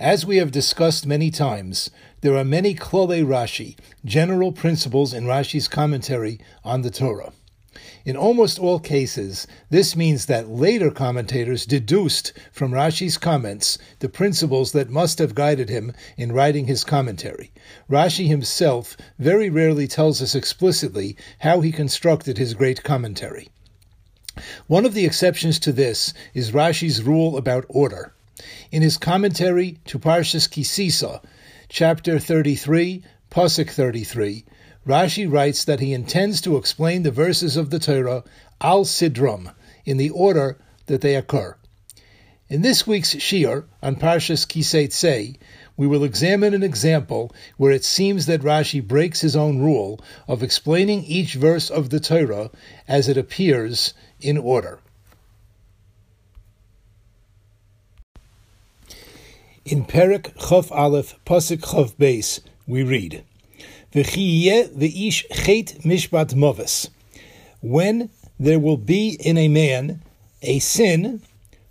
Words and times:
As 0.00 0.26
we 0.26 0.38
have 0.38 0.50
discussed 0.50 1.06
many 1.06 1.30
times, 1.30 1.88
there 2.20 2.36
are 2.36 2.44
many 2.44 2.74
klole 2.74 3.24
Rashi, 3.24 3.76
general 4.04 4.50
principles 4.50 5.14
in 5.14 5.24
Rashi's 5.24 5.68
commentary 5.68 6.40
on 6.64 6.82
the 6.82 6.90
Torah. 6.90 7.32
In 8.04 8.16
almost 8.16 8.58
all 8.58 8.80
cases, 8.80 9.46
this 9.70 9.94
means 9.94 10.26
that 10.26 10.48
later 10.48 10.90
commentators 10.90 11.64
deduced 11.64 12.32
from 12.50 12.72
Rashi's 12.72 13.16
comments 13.16 13.78
the 14.00 14.08
principles 14.08 14.72
that 14.72 14.90
must 14.90 15.20
have 15.20 15.32
guided 15.32 15.68
him 15.68 15.92
in 16.16 16.32
writing 16.32 16.66
his 16.66 16.82
commentary. 16.82 17.52
Rashi 17.88 18.26
himself 18.26 18.96
very 19.20 19.48
rarely 19.48 19.86
tells 19.86 20.20
us 20.20 20.34
explicitly 20.34 21.16
how 21.38 21.60
he 21.60 21.70
constructed 21.70 22.36
his 22.36 22.54
great 22.54 22.82
commentary. 22.82 23.48
One 24.66 24.84
of 24.84 24.94
the 24.94 25.06
exceptions 25.06 25.60
to 25.60 25.72
this 25.72 26.12
is 26.34 26.50
Rashi's 26.50 27.00
rule 27.00 27.36
about 27.36 27.64
order. 27.68 28.12
In 28.70 28.82
his 28.82 28.96
commentary 28.96 29.78
to 29.86 29.98
Parshas 29.98 30.48
Kisisa, 30.48 31.22
chapter 31.68 32.18
33, 32.18 33.02
Pasuk 33.30 33.70
33, 33.70 34.44
Rashi 34.86 35.30
writes 35.30 35.64
that 35.64 35.80
he 35.80 35.92
intends 35.94 36.40
to 36.42 36.56
explain 36.56 37.02
the 37.02 37.10
verses 37.10 37.56
of 37.56 37.70
the 37.70 37.78
Torah 37.78 38.22
al 38.60 38.84
sidram 38.84 39.54
in 39.84 39.96
the 39.96 40.10
order 40.10 40.58
that 40.86 41.00
they 41.00 41.16
occur. 41.16 41.56
In 42.46 42.60
this 42.60 42.86
week's 42.86 43.14
Shiur 43.14 43.64
on 43.82 43.96
Parshas 43.96 44.46
Kisei 44.46 45.38
we 45.76 45.86
will 45.86 46.04
examine 46.04 46.52
an 46.52 46.62
example 46.62 47.34
where 47.56 47.72
it 47.72 47.84
seems 47.84 48.26
that 48.26 48.42
Rashi 48.42 48.86
breaks 48.86 49.22
his 49.22 49.34
own 49.34 49.58
rule 49.58 49.98
of 50.28 50.42
explaining 50.42 51.04
each 51.04 51.34
verse 51.34 51.70
of 51.70 51.90
the 51.90 51.98
Torah 51.98 52.50
as 52.86 53.08
it 53.08 53.16
appears 53.16 53.94
in 54.20 54.36
order. 54.36 54.80
In 59.66 59.86
Perik 59.86 60.36
Chof 60.36 60.70
Aleph 60.70 61.14
Pasuk 61.24 61.60
Chof 61.60 61.94
Beis, 61.94 62.40
we 62.66 62.82
read, 62.82 63.24
"V'chiyeh 63.94 64.68
v'ish 64.68 65.24
chet 65.32 65.78
mishpat 65.82 66.34
moves." 66.34 66.90
When 67.62 68.10
there 68.38 68.58
will 68.58 68.76
be 68.76 69.16
in 69.18 69.38
a 69.38 69.48
man 69.48 70.02
a 70.42 70.58
sin 70.58 71.22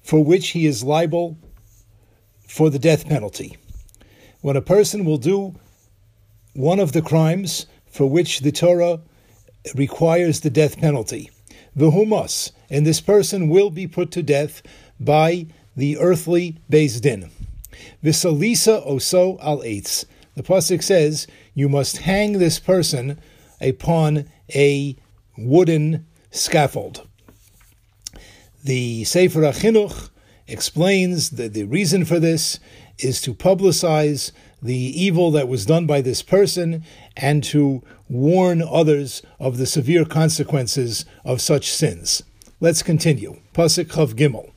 for 0.01 0.23
which 0.23 0.49
he 0.49 0.65
is 0.65 0.83
liable 0.83 1.37
for 2.47 2.71
the 2.71 2.79
death 2.79 3.07
penalty. 3.07 3.57
When 4.41 4.57
a 4.57 4.61
person 4.61 5.05
will 5.05 5.19
do 5.19 5.53
one 6.55 6.79
of 6.79 6.93
the 6.93 7.01
crimes 7.03 7.67
for 7.85 8.07
which 8.07 8.39
the 8.39 8.51
Torah 8.51 9.01
requires 9.75 10.39
the 10.39 10.49
death 10.49 10.79
penalty, 10.79 11.29
the 11.75 11.91
and 12.71 12.87
this 12.87 13.01
person 13.01 13.49
will 13.49 13.69
be 13.69 13.85
put 13.85 14.09
to 14.13 14.23
death 14.23 14.63
by 14.99 15.45
the 15.77 15.99
earthly 15.99 16.57
Beis 16.71 16.99
Din. 16.99 17.29
Visalisa 18.03 18.85
oso 18.87 19.37
al 19.43 19.59
eitz. 19.59 20.05
The 20.35 20.43
pasuk 20.43 20.83
says 20.83 21.27
you 21.53 21.69
must 21.69 21.97
hang 21.97 22.33
this 22.33 22.59
person 22.59 23.19
upon 23.61 24.29
a 24.53 24.95
wooden 25.37 26.05
scaffold. 26.31 27.07
The 28.63 29.03
Sefer 29.03 29.41
HaChinuch 29.41 30.09
explains 30.47 31.31
that 31.31 31.53
the 31.53 31.65
reason 31.65 32.05
for 32.05 32.19
this 32.19 32.59
is 32.99 33.21
to 33.21 33.33
publicize 33.33 34.31
the 34.61 34.75
evil 34.75 35.31
that 35.31 35.47
was 35.47 35.65
done 35.65 35.85
by 35.85 36.01
this 36.01 36.21
person 36.21 36.83
and 37.17 37.43
to 37.43 37.83
warn 38.09 38.61
others 38.61 39.21
of 39.39 39.57
the 39.57 39.65
severe 39.65 40.05
consequences 40.05 41.05
of 41.25 41.41
such 41.41 41.71
sins. 41.71 42.23
Let's 42.59 42.83
continue. 42.83 43.41
Pasuk 43.53 43.85
Chav 43.85 44.13
Gimel. 44.13 44.51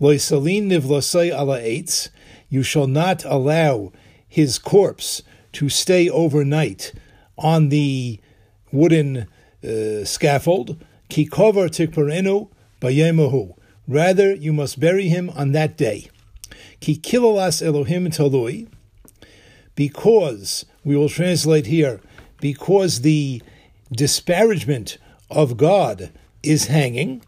Loisalin 0.00 0.68
nivlasai 0.68 1.30
ala 1.30 1.60
eitz 1.60 2.08
you 2.54 2.62
shall 2.62 2.86
not 2.86 3.24
allow 3.24 3.90
his 4.28 4.60
corpse 4.60 5.22
to 5.52 5.68
stay 5.68 6.08
overnight 6.08 6.92
on 7.36 7.68
the 7.68 8.20
wooden 8.70 9.26
uh, 9.64 10.04
scaffold. 10.04 10.80
Ki 11.08 11.26
kovar 11.26 11.68
tikparenu 11.68 12.48
bayemahu. 12.80 13.56
Rather, 13.88 14.32
you 14.32 14.52
must 14.52 14.78
bury 14.78 15.08
him 15.08 15.30
on 15.30 15.50
that 15.50 15.76
day. 15.76 16.08
Ki 16.78 17.00
Elohim 17.12 18.06
talui. 18.10 18.68
Because, 19.74 20.64
we 20.84 20.96
will 20.96 21.08
translate 21.08 21.66
here, 21.66 22.00
because 22.40 23.00
the 23.00 23.42
disparagement 23.90 24.98
of 25.28 25.56
God 25.56 26.12
is 26.44 26.66
hanging, 26.66 27.22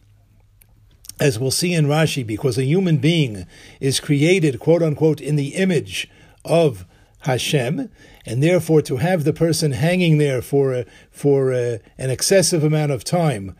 as 1.20 1.38
we'll 1.38 1.50
see 1.50 1.72
in 1.72 1.86
Rashi, 1.86 2.26
because 2.26 2.58
a 2.58 2.64
human 2.64 2.98
being 2.98 3.46
is 3.80 4.00
created, 4.00 4.60
quote 4.60 4.82
unquote, 4.82 5.20
in 5.20 5.36
the 5.36 5.54
image 5.54 6.08
of 6.44 6.84
Hashem, 7.20 7.90
and 8.24 8.42
therefore 8.42 8.82
to 8.82 8.96
have 8.98 9.24
the 9.24 9.32
person 9.32 9.72
hanging 9.72 10.18
there 10.18 10.42
for 10.42 10.74
a, 10.74 10.86
for 11.10 11.52
a, 11.52 11.80
an 11.98 12.10
excessive 12.10 12.62
amount 12.62 12.92
of 12.92 13.04
time 13.04 13.56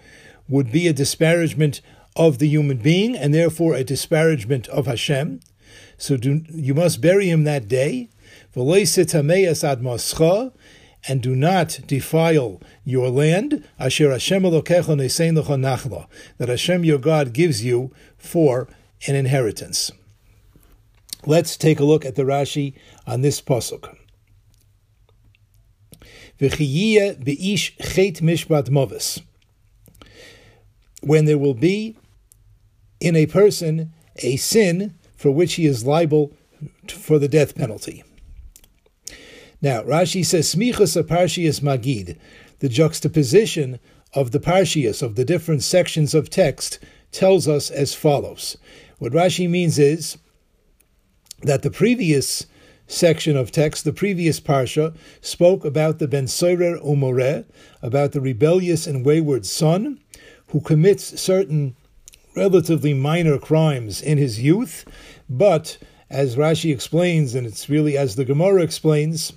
would 0.49 0.71
be 0.71 0.87
a 0.87 0.93
disparagement 0.93 1.81
of 2.15 2.39
the 2.39 2.49
human 2.49 2.79
being, 2.79 3.17
and 3.17 3.35
therefore 3.35 3.75
a 3.75 3.85
disparagement 3.85 4.69
of 4.69 4.87
Hashem. 4.87 5.41
So 5.99 6.17
do, 6.17 6.43
you 6.51 6.75
must 6.75 7.01
bury 7.01 7.29
him 7.29 7.45
that 7.45 7.69
day 7.69 8.11
and 11.09 11.23
do 11.23 11.37
not 11.37 11.81
defile 11.87 12.61
your 12.85 13.11
land, 13.11 13.65
asher 13.79 14.11
Hashem 14.11 14.43
nachla, 14.43 16.07
that 16.39 16.49
Hashem 16.49 16.85
your 16.85 16.99
God 16.99 17.33
gives 17.33 17.65
you 17.65 17.93
for 18.19 18.69
an 19.07 19.15
inheritance. 19.15 19.93
Let's 21.25 21.57
take 21.57 21.81
a 21.81 21.85
look 21.85 22.05
at 22.05 22.15
the 22.15 22.23
Rashi 22.23 22.75
on 23.07 23.21
this 23.23 23.41
pasuk. 23.41 23.97
When 31.03 31.25
there 31.25 31.39
will 31.39 31.55
be 31.55 31.97
in 33.01 33.17
a 33.17 33.27
person 33.27 33.93
a 34.17 34.37
sin 34.37 34.95
for 35.17 35.31
which 35.31 35.55
he 35.55 35.67
is 35.67 35.87
liable 35.87 36.33
for 36.89 37.19
the 37.19 37.29
death 37.29 37.55
penalty. 37.55 38.05
Now, 39.63 39.83
Rashi 39.83 40.25
says, 40.25 40.55
Smichas 40.55 40.97
Parshias 41.07 41.61
Magid, 41.61 42.19
the 42.59 42.69
juxtaposition 42.69 43.79
of 44.15 44.31
the 44.31 44.41
Parshias, 44.41 45.03
of 45.03 45.15
the 45.17 45.25
different 45.25 45.63
sections 45.63 46.15
of 46.15 46.31
text, 46.31 46.79
tells 47.11 47.49
us 47.49 47.71
as 47.71 47.95
follows. 47.95 48.57
What 48.99 49.13
Rashi 49.13 49.49
means 49.49 49.79
is 49.79 50.19
that 51.43 51.63
the 51.63 51.71
previous 51.71 52.47
section 52.87 53.37
of 53.37 53.51
text, 53.51 53.85
the 53.85 53.93
previous 53.93 54.41
Parsha, 54.41 54.97
spoke 55.21 55.65
about 55.65 55.99
the 55.99 56.09
Ben 56.09 56.27
Umoreh, 56.27 57.45
about 57.83 58.13
the 58.13 58.21
rebellious 58.21 58.87
and 58.87 59.05
wayward 59.05 59.45
son, 59.45 60.01
who 60.49 60.61
commits 60.61 61.21
certain 61.21 61.77
relatively 62.37 62.95
minor 62.95 63.39
crimes 63.39 64.01
in 64.01 64.19
his 64.19 64.41
youth, 64.41 64.85
but 65.29 65.79
as 66.09 66.37
Rashi 66.37 66.73
explains, 66.73 67.35
and 67.35 67.47
it's 67.47 67.69
really 67.69 67.97
as 67.97 68.15
the 68.15 68.25
Gemara 68.25 68.63
explains, 68.63 69.33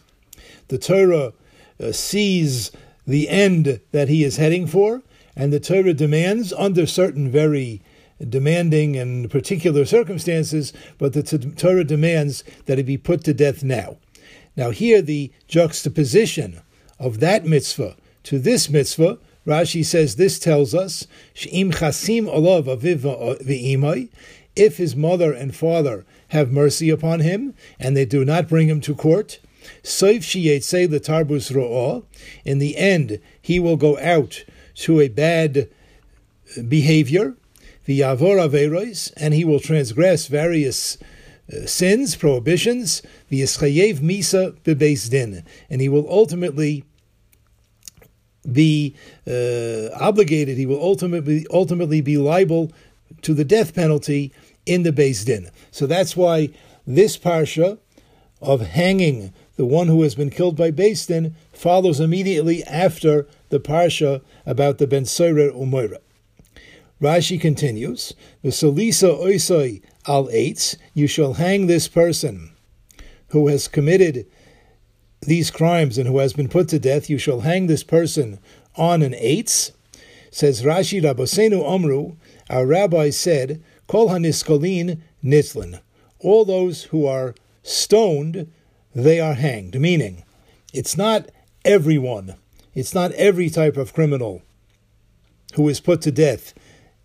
the 0.69 0.77
Torah 0.77 1.33
uh, 1.79 1.91
sees 1.91 2.71
the 3.05 3.29
end 3.29 3.81
that 3.91 4.07
he 4.07 4.23
is 4.23 4.37
heading 4.37 4.65
for, 4.65 5.03
and 5.35 5.51
the 5.51 5.59
Torah 5.59 5.93
demands, 5.93 6.53
under 6.53 6.85
certain 6.85 7.29
very 7.29 7.81
demanding 8.27 8.97
and 8.97 9.29
particular 9.29 9.85
circumstances, 9.85 10.73
but 10.97 11.13
the 11.13 11.23
Torah 11.23 11.83
demands 11.83 12.43
that 12.65 12.77
he 12.77 12.83
be 12.83 12.97
put 12.97 13.23
to 13.23 13.33
death 13.33 13.63
now. 13.63 13.97
Now, 14.55 14.71
here 14.71 15.01
the 15.01 15.31
juxtaposition 15.47 16.61
of 16.99 17.19
that 17.19 17.45
mitzvah 17.45 17.95
to 18.23 18.39
this 18.39 18.69
mitzvah, 18.69 19.17
Rashi 19.47 19.85
says 19.85 20.15
this 20.15 20.37
tells 20.37 20.75
us, 20.75 21.07
aviv 21.35 21.89
if 24.55 24.77
his 24.77 24.95
mother 24.95 25.31
and 25.31 25.55
father 25.55 26.05
have 26.29 26.51
mercy 26.51 26.89
upon 26.89 27.21
him, 27.21 27.53
and 27.79 27.95
they 27.95 28.05
do 28.05 28.25
not 28.25 28.49
bring 28.49 28.67
him 28.67 28.81
to 28.81 28.93
court, 28.93 29.39
Soif 29.83 30.19
shiyetze 30.19 30.89
the 30.89 30.99
tarbus 30.99 31.53
ro'ah. 31.53 32.03
In 32.45 32.59
the 32.59 32.77
end, 32.77 33.19
he 33.41 33.59
will 33.59 33.77
go 33.77 33.97
out 33.99 34.43
to 34.75 34.99
a 34.99 35.07
bad 35.07 35.69
behavior, 36.67 37.35
the 37.85 37.99
yavor 37.99 38.37
averos, 38.37 39.11
and 39.17 39.33
he 39.33 39.45
will 39.45 39.59
transgress 39.59 40.27
various 40.27 40.97
uh, 41.51 41.65
sins, 41.65 42.15
prohibitions, 42.15 43.01
the 43.29 43.41
yischayev 43.41 43.99
misa 43.99 44.53
bebeis 44.61 45.09
din, 45.09 45.43
and 45.69 45.81
he 45.81 45.89
will 45.89 46.09
ultimately 46.09 46.85
be 48.51 48.95
uh, 49.27 49.89
obligated, 49.99 50.57
he 50.57 50.65
will 50.65 50.81
ultimately 50.81 51.45
ultimately 51.51 52.01
be 52.01 52.17
liable 52.17 52.71
to 53.21 53.33
the 53.33 53.43
death 53.43 53.75
penalty 53.75 54.31
in 54.65 54.83
the 54.83 54.91
Beis 54.91 55.25
Din. 55.25 55.49
So 55.71 55.85
that's 55.85 56.15
why 56.15 56.49
this 56.85 57.17
parsha 57.17 57.77
of 58.41 58.61
hanging 58.61 59.33
the 59.59 59.65
one 59.65 59.89
who 59.89 60.03
has 60.03 60.15
been 60.15 60.29
killed 60.29 60.55
by 60.55 60.71
Din 60.71 61.35
follows 61.51 61.99
immediately 61.99 62.63
after 62.63 63.27
the 63.49 63.59
parsha 63.59 64.21
about 64.45 64.77
the 64.77 64.87
Ben 64.87 65.03
Sorer 65.03 65.51
Umoira. 65.51 65.97
Rashi 67.01 67.37
continues, 67.41 68.13
V'solisa 68.41 69.19
oisoi 69.19 69.81
al 70.07 70.27
eitz, 70.29 70.77
you 70.93 71.07
shall 71.07 71.33
hang 71.33 71.67
this 71.67 71.89
person 71.89 72.51
who 73.31 73.49
has 73.49 73.67
committed 73.67 74.25
these 75.19 75.51
crimes 75.51 75.97
and 75.97 76.07
who 76.07 76.19
has 76.19 76.31
been 76.31 76.47
put 76.47 76.69
to 76.69 76.79
death, 76.79 77.09
you 77.09 77.17
shall 77.17 77.41
hang 77.41 77.67
this 77.67 77.83
person 77.83 78.39
on 78.77 79.01
an 79.01 79.11
eitz. 79.11 79.73
Says 80.31 80.61
Rashi 80.61 81.03
Rabosenu 81.03 81.61
Omru, 81.61 82.15
our 82.49 82.65
rabbi 82.65 83.09
said, 83.09 83.61
Kol 83.87 84.07
haniskolin 84.07 85.01
nitzlin. 85.21 85.81
All 86.19 86.45
those 86.45 86.83
who 86.83 87.05
are 87.05 87.35
stoned, 87.61 88.49
they 88.93 89.19
are 89.19 89.35
hanged. 89.35 89.79
Meaning, 89.79 90.23
it's 90.73 90.97
not 90.97 91.29
everyone, 91.65 92.35
it's 92.73 92.93
not 92.93 93.11
every 93.13 93.49
type 93.49 93.77
of 93.77 93.93
criminal 93.93 94.41
who 95.55 95.67
is 95.67 95.79
put 95.79 96.01
to 96.01 96.11
death 96.11 96.53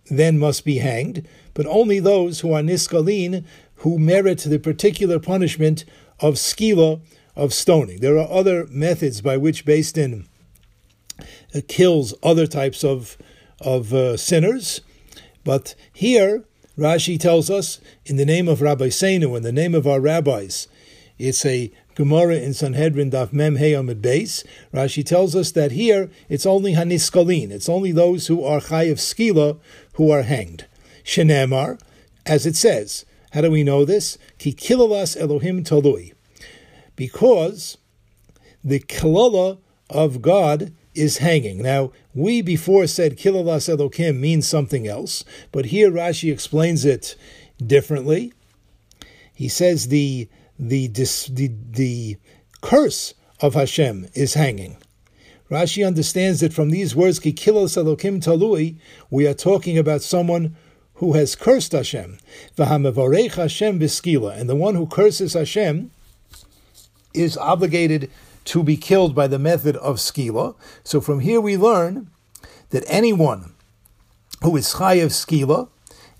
then 0.09 0.37
must 0.37 0.65
be 0.65 0.77
hanged, 0.77 1.27
but 1.53 1.65
only 1.65 1.99
those 1.99 2.41
who 2.41 2.53
are 2.53 2.61
niskalin, 2.61 3.43
who 3.77 3.97
merit 3.97 4.39
the 4.39 4.59
particular 4.59 5.19
punishment 5.19 5.85
of 6.19 6.35
skila, 6.35 7.01
of 7.35 7.53
stoning. 7.53 7.99
There 7.99 8.17
are 8.17 8.29
other 8.29 8.65
methods 8.67 9.21
by 9.21 9.37
which 9.37 9.65
Din 9.65 10.25
uh, 11.19 11.61
kills 11.67 12.13
other 12.23 12.47
types 12.47 12.83
of, 12.83 13.17
of 13.59 13.93
uh, 13.93 14.17
sinners, 14.17 14.81
but 15.43 15.75
here 15.93 16.43
Rashi 16.77 17.19
tells 17.19 17.49
us, 17.49 17.79
in 18.05 18.17
the 18.17 18.25
name 18.25 18.47
of 18.47 18.59
Rabosenu, 18.59 19.35
in 19.35 19.43
the 19.43 19.51
name 19.51 19.73
of 19.73 19.87
our 19.87 19.99
rabbis, 19.99 20.67
it's 21.17 21.45
a 21.45 21.71
Gemara 21.95 22.35
in 22.35 22.53
Sanhedrin 22.53 23.11
Daf 23.11 23.31
Mem 23.31 23.55
Hey 23.55 23.73
Amid 23.73 24.01
Beis. 24.01 24.45
Rashi 24.73 25.05
tells 25.05 25.35
us 25.35 25.51
that 25.51 25.71
here 25.71 26.09
it's 26.27 26.45
only 26.45 26.73
Haniskalin, 26.73 27.51
it's 27.51 27.69
only 27.69 27.91
those 27.91 28.27
who 28.27 28.43
are 28.43 28.59
Chayiv 28.59 28.95
Skila 28.95 29.57
who 29.93 30.11
are 30.11 30.23
hanged. 30.23 30.65
Shenemar, 31.05 31.79
as 32.25 32.45
it 32.45 32.55
says. 32.55 33.05
How 33.31 33.41
do 33.41 33.51
we 33.51 33.63
know 33.63 33.85
this? 33.85 34.17
Ki 34.39 34.53
kilalas 34.53 35.19
Elohim 35.19 35.63
talui. 35.63 36.13
Because 36.95 37.77
the 38.63 38.79
kilala 38.79 39.59
of 39.89 40.21
God 40.21 40.73
is 40.93 41.17
hanging. 41.17 41.61
Now, 41.61 41.91
we 42.13 42.41
before 42.41 42.87
said 42.87 43.17
kilalas 43.17 43.69
Elohim 43.69 44.19
means 44.19 44.47
something 44.47 44.87
else, 44.87 45.23
but 45.51 45.65
here 45.65 45.91
Rashi 45.91 46.31
explains 46.31 46.85
it 46.85 47.15
differently. 47.65 48.33
He 49.33 49.49
says 49.49 49.89
the 49.89 50.29
the, 50.59 50.87
the, 50.87 51.51
the 51.71 52.17
curse 52.61 53.13
of 53.41 53.53
Hashem 53.53 54.07
is 54.13 54.33
hanging. 54.33 54.77
Rashi 55.49 55.85
understands 55.85 56.39
that 56.39 56.53
from 56.53 56.71
these 56.71 56.95
words, 56.95 57.19
Kikilos 57.19 57.77
Elokim 57.77 58.23
Talui, 58.23 58.77
we 59.11 59.27
are 59.27 59.33
talking 59.33 59.77
about 59.77 60.01
someone 60.01 60.55
who 60.95 61.13
has 61.13 61.35
cursed 61.35 61.73
Hashem. 61.73 62.17
V'hamevarech 62.57 63.35
Hashem 63.35 63.79
biskila. 63.79 64.37
And 64.37 64.49
the 64.49 64.55
one 64.55 64.75
who 64.75 64.87
curses 64.87 65.33
Hashem 65.33 65.91
is 67.13 67.37
obligated 67.37 68.09
to 68.45 68.63
be 68.63 68.77
killed 68.77 69.13
by 69.13 69.27
the 69.27 69.39
method 69.39 69.75
of 69.77 69.97
skila. 69.97 70.55
So 70.83 71.01
from 71.01 71.19
here 71.19 71.41
we 71.41 71.57
learn 71.57 72.09
that 72.69 72.83
anyone 72.87 73.53
who 74.41 74.55
is 74.55 74.73
chayav 74.75 75.07
skila, 75.07 75.69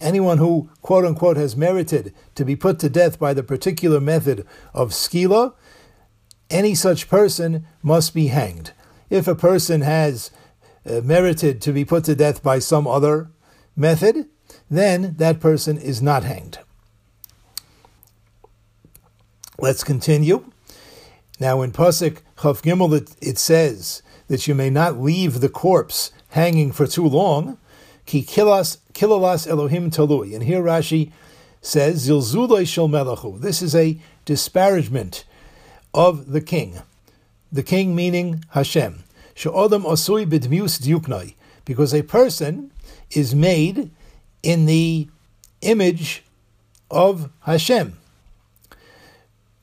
anyone 0.05 0.37
who, 0.37 0.69
quote 0.81 1.03
unquote, 1.03 1.35
has 1.35 1.57
merited 1.57 2.13
to 2.35 2.45
be 2.45 2.55
put 2.55 2.79
to 2.79 2.89
death 2.89 3.19
by 3.19 3.33
the 3.33 3.43
particular 3.43 3.99
method 3.99 4.45
of 4.73 4.91
skila, 4.91 5.53
any 6.49 6.75
such 6.75 7.09
person 7.09 7.65
must 7.81 8.13
be 8.13 8.27
hanged. 8.27 8.71
If 9.09 9.27
a 9.27 9.35
person 9.35 9.81
has 9.81 10.31
uh, 10.85 11.01
merited 11.03 11.61
to 11.61 11.73
be 11.73 11.83
put 11.83 12.03
to 12.05 12.15
death 12.15 12.43
by 12.43 12.59
some 12.59 12.87
other 12.87 13.31
method, 13.75 14.29
then 14.69 15.15
that 15.17 15.39
person 15.39 15.77
is 15.77 16.01
not 16.01 16.23
hanged. 16.23 16.59
Let's 19.57 19.83
continue. 19.83 20.51
Now, 21.39 21.61
in 21.61 21.71
Pasuk 21.71 22.19
Chav 22.37 22.61
Gimel, 22.61 22.95
it, 22.95 23.15
it 23.21 23.37
says 23.37 24.03
that 24.27 24.47
you 24.47 24.55
may 24.55 24.69
not 24.69 24.99
leave 24.99 25.39
the 25.39 25.49
corpse 25.49 26.11
hanging 26.29 26.71
for 26.71 26.85
too 26.85 27.07
long. 27.07 27.57
Ki 28.05 28.23
kilas 28.23 28.77
kilalas 28.95 29.47
Elohim 29.47 29.91
talui. 29.91 30.33
And 30.33 30.43
here 30.43 30.63
Rashi 30.63 31.11
says 31.61 32.07
zilzulay 32.07 32.67
shel 32.67 32.89
melachu. 32.89 33.39
This 33.39 33.61
is 33.61 33.75
a 33.75 33.99
disparagement 34.23 35.25
of 35.93 36.31
the 36.31 36.41
king. 36.41 36.79
The 37.51 37.61
king 37.61 37.95
meaning 37.95 38.43
Hashem. 38.51 39.03
She'odam 39.35 39.83
osui 39.83 40.25
b'dmius 40.25 40.81
diuknai. 40.81 41.35
Because 41.65 41.93
a 41.93 42.01
person 42.01 42.71
is 43.11 43.35
made 43.35 43.91
in 44.41 44.65
the 44.65 45.07
image 45.61 46.23
of 46.89 47.29
Hashem. 47.41 47.97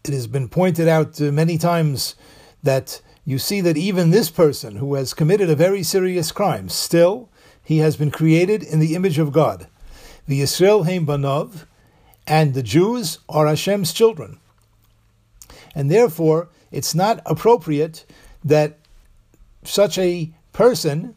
It 0.05 0.13
has 0.13 0.27
been 0.27 0.49
pointed 0.49 0.89
out 0.89 1.21
many 1.21 1.59
times 1.59 2.17
that 2.63 3.01
you 3.25 3.39
see 3.39 3.61
that 3.61 3.77
even 3.77 4.11
this 4.11 4.31
person 4.31 4.77
who 4.77 4.95
has 4.95 5.15
committed 5.15 5.49
a 5.49 5.55
very 5.55 5.85
serious 5.85 6.33
crime, 6.33 6.69
still 6.69 7.29
he 7.63 7.79
has 7.79 7.97
been 7.97 8.11
created 8.11 8.63
in 8.63 8.81
the 8.81 8.95
image 8.95 9.19
of 9.19 9.33
God. 9.33 9.67
The 10.27 10.41
Yisrael 10.41 10.85
Heim 10.85 11.07
Banov, 11.07 11.67
and 12.27 12.55
the 12.55 12.63
Jews 12.63 13.19
are 13.29 13.47
Hashem's 13.47 13.93
children. 13.93 14.39
And 15.75 15.91
therefore, 15.91 16.49
it's 16.71 16.95
not 16.95 17.21
appropriate 17.27 18.05
that 18.45 18.79
such 19.65 19.99
a 19.99 20.31
person 20.53 21.15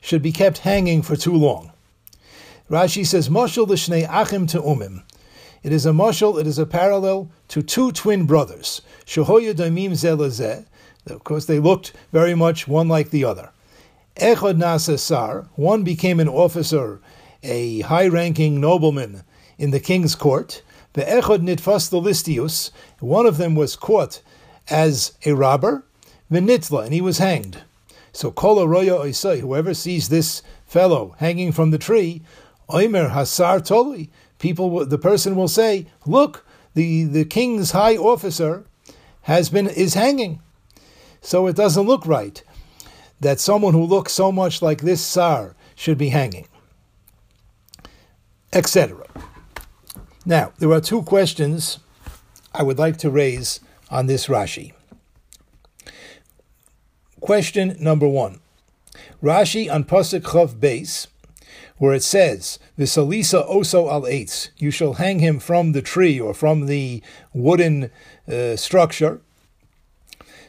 should 0.00 0.22
be 0.22 0.32
kept 0.32 0.58
hanging 0.58 1.02
for 1.02 1.16
too 1.16 1.34
long. 1.34 1.72
Rashi 2.70 3.06
says, 3.06 3.28
Moshel 3.28 3.68
l'shnei 3.68 4.06
achim 4.08 4.46
to 4.48 4.60
umim." 4.60 5.02
It 5.62 5.72
is 5.72 5.86
a 5.86 5.92
moshel, 5.92 6.38
it 6.38 6.46
is 6.46 6.58
a 6.58 6.66
parallel 6.66 7.30
to 7.48 7.62
two 7.62 7.90
twin 7.90 8.26
brothers. 8.26 8.82
Shehoya 9.06 9.54
daimim 9.54 9.92
zelazeh. 9.92 10.66
Of 11.06 11.24
course, 11.24 11.46
they 11.46 11.58
looked 11.58 11.92
very 12.12 12.34
much 12.34 12.68
one 12.68 12.86
like 12.86 13.08
the 13.10 13.24
other. 13.24 13.50
Echad 14.16 14.58
Nasasar, 14.58 15.48
one 15.56 15.82
became 15.82 16.20
an 16.20 16.28
officer, 16.28 17.00
a 17.42 17.80
high 17.80 18.06
ranking 18.06 18.60
nobleman 18.60 19.24
in 19.58 19.72
the 19.72 19.80
king's 19.80 20.14
court. 20.14 20.62
The 20.92 21.02
Echad 21.02 21.40
Nitfas 21.40 21.90
Listius, 21.90 22.70
one 23.00 23.26
of 23.26 23.38
them 23.38 23.56
was 23.56 23.74
caught 23.74 24.22
as 24.70 25.14
a 25.26 25.32
robber, 25.32 25.84
Vinitla, 26.30 26.84
and 26.84 26.94
he 26.94 27.00
was 27.00 27.18
hanged. 27.18 27.62
So 28.12 28.30
Kola 28.30 28.68
Roya 28.68 28.98
Oisai, 28.98 29.40
whoever 29.40 29.74
sees 29.74 30.08
this 30.08 30.42
fellow 30.64 31.16
hanging 31.18 31.50
from 31.50 31.72
the 31.72 31.78
tree, 31.78 32.22
Oimer 32.70 33.10
Hasar 33.10 33.66
Toli, 33.66 34.10
people, 34.38 34.86
the 34.86 34.96
person 34.96 35.34
will 35.34 35.48
say, 35.48 35.86
look, 36.06 36.46
the, 36.74 37.02
the 37.02 37.24
king's 37.24 37.72
high 37.72 37.96
officer 37.96 38.64
has 39.22 39.50
been 39.50 39.66
is 39.66 39.94
hanging. 39.94 40.40
So 41.20 41.48
it 41.48 41.56
doesn't 41.56 41.86
look 41.86 42.06
right 42.06 42.40
that 43.20 43.40
someone 43.40 43.72
who 43.72 43.84
looks 43.84 44.12
so 44.12 44.30
much 44.30 44.62
like 44.62 44.82
this 44.82 45.00
Sar 45.00 45.54
should 45.74 45.98
be 45.98 46.08
hanging, 46.08 46.46
etc. 48.52 49.06
Now, 50.26 50.52
there 50.58 50.72
are 50.72 50.80
two 50.80 51.02
questions 51.02 51.78
I 52.52 52.62
would 52.62 52.78
like 52.78 52.96
to 52.98 53.10
raise 53.10 53.60
on 53.90 54.06
this 54.06 54.26
Rashi. 54.26 54.72
Question 57.20 57.76
number 57.80 58.08
one 58.08 58.40
Rashi 59.22 59.72
on 59.72 59.84
Pasuk 59.84 60.20
Chav 60.20 60.56
Beis, 60.56 61.06
where 61.78 61.94
it 61.94 62.02
says, 62.02 62.58
Visalisa 62.78 63.48
oso 63.48 63.90
al 63.90 64.02
eitz, 64.02 64.50
you 64.58 64.70
shall 64.70 64.94
hang 64.94 65.18
him 65.18 65.38
from 65.38 65.72
the 65.72 65.82
tree 65.82 66.20
or 66.20 66.34
from 66.34 66.66
the 66.66 67.02
wooden 67.32 67.90
uh, 68.30 68.56
structure. 68.56 69.20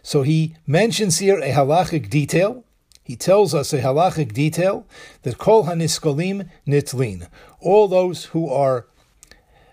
So 0.05 0.21
he 0.21 0.53
mentions 0.67 1.17
here 1.17 1.39
a 1.39 1.51
halachic 1.51 2.11
detail. 2.11 2.63
He 3.03 3.15
tells 3.15 3.55
us 3.55 3.73
a 3.73 3.81
halachic 3.81 4.33
detail 4.33 4.85
that 5.23 5.39
kol 5.39 5.65
haniskolim 5.65 6.47
nitlin, 6.67 7.27
all 7.59 7.87
those 7.87 8.25
who 8.25 8.47
are 8.47 8.85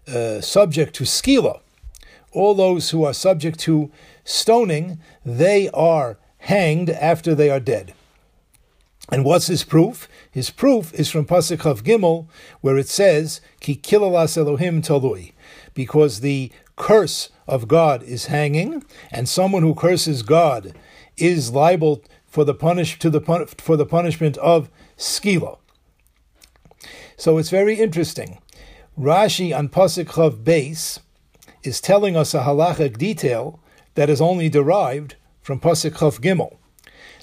uh, 0.09 0.41
subject 0.41 0.95
to 0.95 1.05
skila, 1.05 1.61
all 2.33 2.55
those 2.55 2.89
who 2.91 3.05
are 3.05 3.13
subject 3.13 3.59
to 3.61 3.91
stoning, 4.25 4.99
they 5.23 5.69
are 5.75 6.17
hanged 6.39 6.89
after 6.89 7.35
they 7.35 7.51
are 7.51 7.61
dead. 7.61 7.93
And 9.11 9.27
what's 9.27 9.49
his 9.49 9.65
proof? 9.65 10.09
His 10.31 10.49
proof 10.49 10.95
is 10.95 11.11
from 11.11 11.27
Pasuk 11.27 11.67
of 11.67 11.85
Gimel, 11.85 12.27
where 12.63 12.79
it 12.79 12.89
says, 12.89 13.43
Ki 13.61 13.79
Elohim 13.93 14.81
talui, 14.81 15.33
because 15.75 16.21
the 16.21 16.51
curse 16.77 17.31
of 17.47 17.69
God 17.69 18.03
is 18.03 18.27
hanging, 18.27 18.85
and 19.11 19.29
someone 19.29 19.63
who 19.63 19.75
curses 19.75 20.23
God 20.23 20.75
is 21.17 21.51
liable 21.51 22.03
for 22.27 22.45
the 22.45 22.55
punish 22.55 22.99
to 22.99 23.11
the 23.11 23.21
pun- 23.21 23.47
for 23.47 23.77
the 23.77 23.87
punishment 23.87 24.37
of 24.39 24.71
skila. 24.97 25.59
So 27.17 27.39
it's 27.39 27.51
very 27.51 27.75
interesting. 27.75 28.39
Rashi 28.99 29.57
on 29.57 29.69
Pasuk 29.69 30.07
Chav 30.07 30.43
Beis 30.43 30.99
is 31.63 31.81
telling 31.81 32.17
us 32.17 32.35
a 32.35 32.41
halachic 32.41 32.99
detail 32.99 33.61
that 33.95 34.11
is 34.11 34.21
only 34.21 34.49
derived 34.49 35.17
from 35.41 35.61
Pasuk 35.61 35.93
Chav 35.93 36.21
Gimel. 36.21 36.57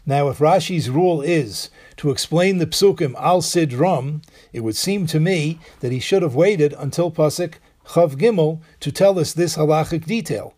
Now, 0.06 0.29
if 0.29 0.39
Rashi's 0.39 0.89
rule 0.89 1.22
is 1.22 1.70
to 1.98 2.10
explain 2.10 2.58
the 2.58 2.65
psukim 2.65 3.13
al 3.15 3.41
sidram, 3.41 4.24
it 4.53 4.62
would 4.62 4.75
seem 4.75 5.06
to 5.08 5.20
me 5.20 5.60
that 5.82 5.91
he 5.91 6.00
should 6.00 6.22
have 6.22 6.36
waited 6.36 6.74
until 6.77 7.12
Pasuk 7.12 7.56
Chav 7.89 8.15
Gimel 8.15 8.62
to 8.79 8.91
tell 8.91 9.17
us 9.19 9.34
this 9.34 9.58
halachic 9.58 10.05
detail. 10.05 10.53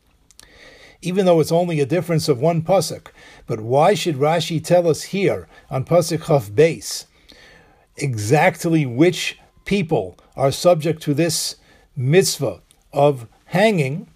Even 1.02 1.26
though 1.26 1.40
it's 1.40 1.52
only 1.52 1.80
a 1.80 1.86
difference 1.86 2.28
of 2.28 2.40
one 2.40 2.62
pasuk, 2.62 3.08
but 3.48 3.62
why 3.62 3.94
should 3.94 4.18
Rashi 4.18 4.64
tell 4.64 4.88
us 4.88 5.04
here 5.04 5.48
on 5.70 5.84
Pasuk 5.84 6.20
Chav 6.20 6.52
Beis 6.52 7.06
exactly 7.98 8.86
which 8.86 9.40
people 9.66 10.18
are 10.36 10.52
subject 10.52 11.02
to 11.04 11.14
this 11.14 11.56
mitzvah 11.96 12.62
of 12.94 13.28
hanging? 13.46 14.08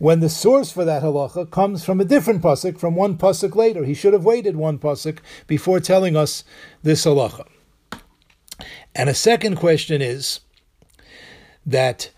when 0.00 0.20
the 0.20 0.30
source 0.30 0.72
for 0.72 0.86
that 0.86 1.02
halacha 1.02 1.50
comes 1.50 1.84
from 1.84 2.00
a 2.00 2.06
different 2.06 2.40
pasuk, 2.40 2.78
from 2.78 2.96
one 2.96 3.18
pasuk 3.18 3.54
later. 3.54 3.84
He 3.84 3.92
should 3.92 4.14
have 4.14 4.24
waited 4.24 4.56
one 4.56 4.78
pasuk 4.78 5.18
before 5.46 5.78
telling 5.78 6.16
us 6.16 6.42
this 6.82 7.04
halacha. 7.04 7.46
And 8.94 9.10
a 9.10 9.14
second 9.14 9.56
question 9.56 10.00
is 10.00 10.40
that 11.66 12.10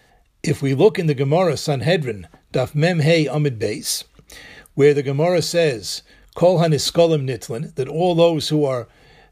if 0.42 0.60
we 0.60 0.74
look 0.74 0.98
in 0.98 1.06
the 1.06 1.14
Gemara 1.14 1.56
Sanhedrin, 1.56 2.26
Daf 2.52 2.74
Mem 2.74 2.98
Hey 2.98 3.26
Amid 3.26 3.60
Beis, 3.60 4.04
where 4.74 4.92
the 4.92 5.02
Gemara 5.02 5.40
says, 5.40 6.02
Kol 6.34 6.58
Haniskolim 6.58 7.24
Nitlin, 7.24 7.72
that 7.76 7.86
all 7.86 8.16
those 8.16 8.48
who 8.48 8.64
are 8.64 8.88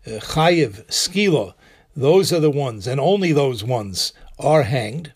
uh, 0.07 0.11
Chayiv, 0.11 0.87
Skila, 0.87 1.55
those 1.97 2.33
are 2.33 2.38
the 2.38 2.50
ones, 2.50 2.87
and 2.87 3.00
only 3.00 3.33
those 3.33 3.64
ones, 3.64 4.12
are 4.38 4.62
hanged. 4.62 5.12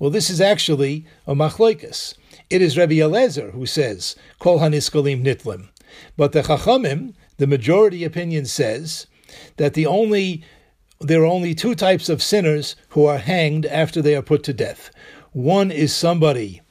Well, 0.00 0.10
this 0.10 0.30
is 0.30 0.40
actually 0.40 1.06
a 1.26 1.34
machloikas. 1.34 2.14
It 2.50 2.60
is 2.60 2.76
Rabbi 2.76 3.00
Eliezer 3.00 3.52
who 3.52 3.66
says, 3.66 4.16
Kol 4.40 4.58
haniskolim 4.58 5.24
nitlim. 5.24 5.68
But 6.16 6.32
the 6.32 6.42
Chachamim, 6.42 7.14
the 7.36 7.46
majority 7.46 8.02
opinion 8.02 8.46
says 8.46 9.06
that 9.58 9.74
the 9.74 9.86
only 9.86 10.42
there 11.00 11.22
are 11.22 11.26
only 11.26 11.54
two 11.54 11.74
types 11.74 12.08
of 12.08 12.22
sinners 12.22 12.74
who 12.90 13.04
are 13.04 13.18
hanged 13.18 13.66
after 13.66 14.00
they 14.00 14.16
are 14.16 14.22
put 14.22 14.42
to 14.44 14.54
death. 14.54 14.90
One 15.36 15.70
is 15.70 15.94
somebody 15.94 16.62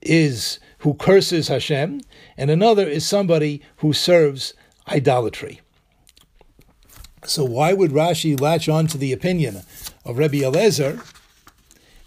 is 0.00 0.60
who 0.78 0.94
curses 0.94 1.48
Hashem, 1.48 2.02
and 2.36 2.50
another 2.52 2.86
is 2.86 3.04
somebody 3.04 3.62
who 3.78 3.92
serves 3.92 4.54
idolatry. 4.86 5.60
So 7.24 7.44
why 7.44 7.72
would 7.72 7.90
Rashi 7.90 8.40
latch 8.40 8.68
on 8.68 8.86
to 8.86 8.96
the 8.96 9.12
opinion 9.12 9.62
of 10.04 10.18
Rabbi 10.18 10.44
Eliezer 10.44 11.02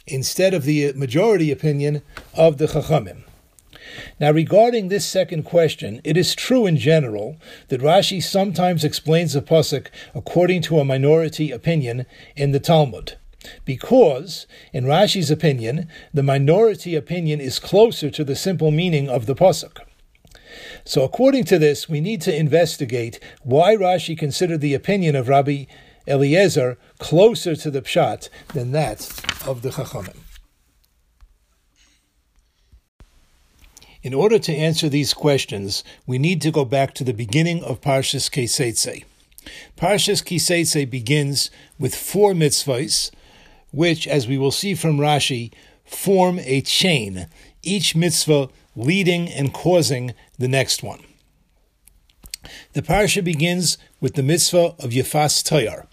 instead 0.07 0.53
of 0.53 0.63
the 0.63 0.93
majority 0.93 1.51
opinion 1.51 2.01
of 2.33 2.57
the 2.57 2.67
Chachamim. 2.67 3.23
Now, 4.21 4.31
regarding 4.31 4.87
this 4.87 5.05
second 5.05 5.43
question, 5.43 5.99
it 6.05 6.15
is 6.15 6.33
true 6.33 6.65
in 6.65 6.77
general 6.77 7.35
that 7.67 7.81
Rashi 7.81 8.23
sometimes 8.23 8.85
explains 8.85 9.33
the 9.33 9.41
pasuk 9.41 9.87
according 10.15 10.61
to 10.61 10.79
a 10.79 10.85
minority 10.85 11.51
opinion 11.51 12.05
in 12.37 12.51
the 12.53 12.59
Talmud, 12.61 13.17
because, 13.65 14.47
in 14.73 14.85
Rashi's 14.85 15.31
opinion, 15.31 15.87
the 16.13 16.23
minority 16.23 16.95
opinion 16.95 17.41
is 17.41 17.59
closer 17.59 18.09
to 18.09 18.23
the 18.23 18.35
simple 18.35 18.71
meaning 18.71 19.09
of 19.09 19.25
the 19.25 19.35
pasuk. 19.35 19.79
So, 20.83 21.03
according 21.03 21.45
to 21.45 21.59
this, 21.59 21.87
we 21.87 22.01
need 22.01 22.21
to 22.21 22.35
investigate 22.35 23.19
why 23.43 23.75
Rashi 23.75 24.17
considered 24.17 24.61
the 24.61 24.73
opinion 24.73 25.15
of 25.15 25.27
Rabbi 25.27 25.65
Eliezer 26.07 26.77
closer 26.97 27.55
to 27.55 27.71
the 27.71 27.81
pshat 27.81 28.29
than 28.53 28.71
that 28.71 29.01
of 29.47 29.61
the 29.61 29.69
Chachamim. 29.69 30.17
In 34.03 34.15
order 34.15 34.39
to 34.39 34.53
answer 34.53 34.89
these 34.89 35.13
questions, 35.13 35.83
we 36.07 36.17
need 36.17 36.41
to 36.41 36.51
go 36.51 36.65
back 36.65 36.95
to 36.95 37.03
the 37.03 37.13
beginning 37.13 37.63
of 37.63 37.81
Parshas 37.81 38.31
Kiseitse. 38.31 39.05
Parshas 39.77 40.23
Kiseitse 40.23 40.89
begins 40.89 41.51
with 41.77 41.93
four 41.93 42.33
mitzvahs, 42.33 43.11
which, 43.71 44.07
as 44.07 44.27
we 44.27 44.37
will 44.37 44.51
see 44.51 44.75
from 44.75 44.97
Rashi, 44.97 45.51
form 45.85 46.39
a 46.39 46.61
chain, 46.61 47.27
each 47.63 47.95
mitzvah 47.95 48.49
leading 48.75 49.29
and 49.29 49.53
causing 49.53 50.13
the 50.37 50.47
next 50.47 50.83
one. 50.83 51.01
The 52.73 52.81
parsha 52.81 53.23
begins 53.23 53.77
with 53.99 54.15
the 54.15 54.23
mitzvah 54.23 54.75
of 54.79 54.91
Yefas 54.91 55.43
Toyar, 55.43 55.87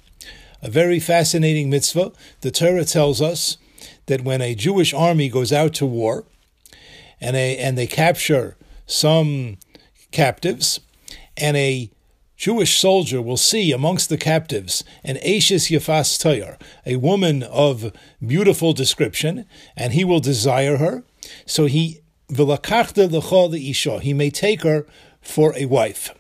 a 0.62 0.70
very 0.70 0.98
fascinating 0.98 1.70
mitzvah. 1.70 2.12
The 2.40 2.50
Torah 2.50 2.84
tells 2.84 3.20
us 3.20 3.58
that 4.06 4.22
when 4.22 4.40
a 4.40 4.54
Jewish 4.54 4.94
army 4.94 5.28
goes 5.28 5.52
out 5.52 5.74
to 5.74 5.86
war 5.86 6.24
and, 7.20 7.36
a, 7.36 7.58
and 7.58 7.76
they 7.76 7.86
capture 7.86 8.56
some 8.86 9.58
captives, 10.10 10.80
and 11.36 11.56
a 11.56 11.90
Jewish 12.38 12.78
soldier 12.78 13.20
will 13.20 13.36
see 13.36 13.72
amongst 13.72 14.08
the 14.08 14.16
captives 14.16 14.84
an 15.04 15.18
Ashes 15.18 15.66
Yafas 15.66 16.16
Toyar, 16.18 16.56
a 16.86 16.96
woman 16.96 17.42
of 17.42 17.92
beautiful 18.24 18.72
description, 18.72 19.44
and 19.76 19.92
he 19.92 20.04
will 20.04 20.20
desire 20.20 20.78
her. 20.78 21.02
So 21.44 21.66
he 21.66 22.00
he 22.30 24.14
may 24.14 24.30
take 24.30 24.62
her 24.62 24.86
for 25.20 25.52
a 25.56 25.66
wife. 25.66 26.14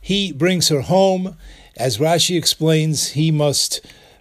He 0.00 0.32
brings 0.32 0.68
her 0.68 0.82
home 0.82 1.36
as 1.78 1.98
Rashi 1.98 2.36
explains, 2.36 3.10
he 3.10 3.30
must 3.30 3.80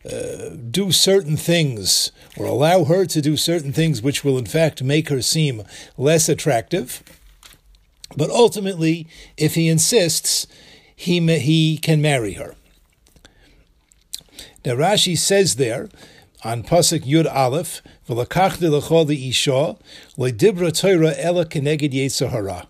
uh, 0.10 0.50
do 0.50 0.92
certain 0.92 1.36
things 1.36 2.12
or 2.38 2.46
allow 2.46 2.86
her 2.86 3.06
to 3.06 3.20
do 3.20 3.36
certain 3.36 3.74
things 3.74 4.02
which 4.02 4.24
will 4.24 4.38
in 4.38 4.46
fact 4.46 4.84
make 4.84 5.10
her 5.10 5.22
seem 5.22 5.64
less 5.98 6.30
attractive. 6.30 7.04
But 8.16 8.30
ultimately, 8.30 9.08
if 9.36 9.56
he 9.56 9.68
insists, 9.68 10.48
he, 10.98 11.20
he 11.38 11.78
can 11.78 12.02
marry 12.02 12.34
her. 12.34 12.56
Now 14.66 14.74
Rashi 14.74 15.18
says 15.18 15.56
there 15.56 15.88
on 16.44 16.64
Pasuk 16.64 17.06
Yud 17.06 17.32
Aleph, 17.34 17.82
"V'lakachti 18.10 18.70
l'chol 18.70 19.10
isha 19.30 19.78
le'dibra 20.18 20.78
Torah 20.78 21.16
ela 21.18 21.46
keneged 21.46 21.94
Yetzer 21.94 22.32
Hara." 22.32 22.68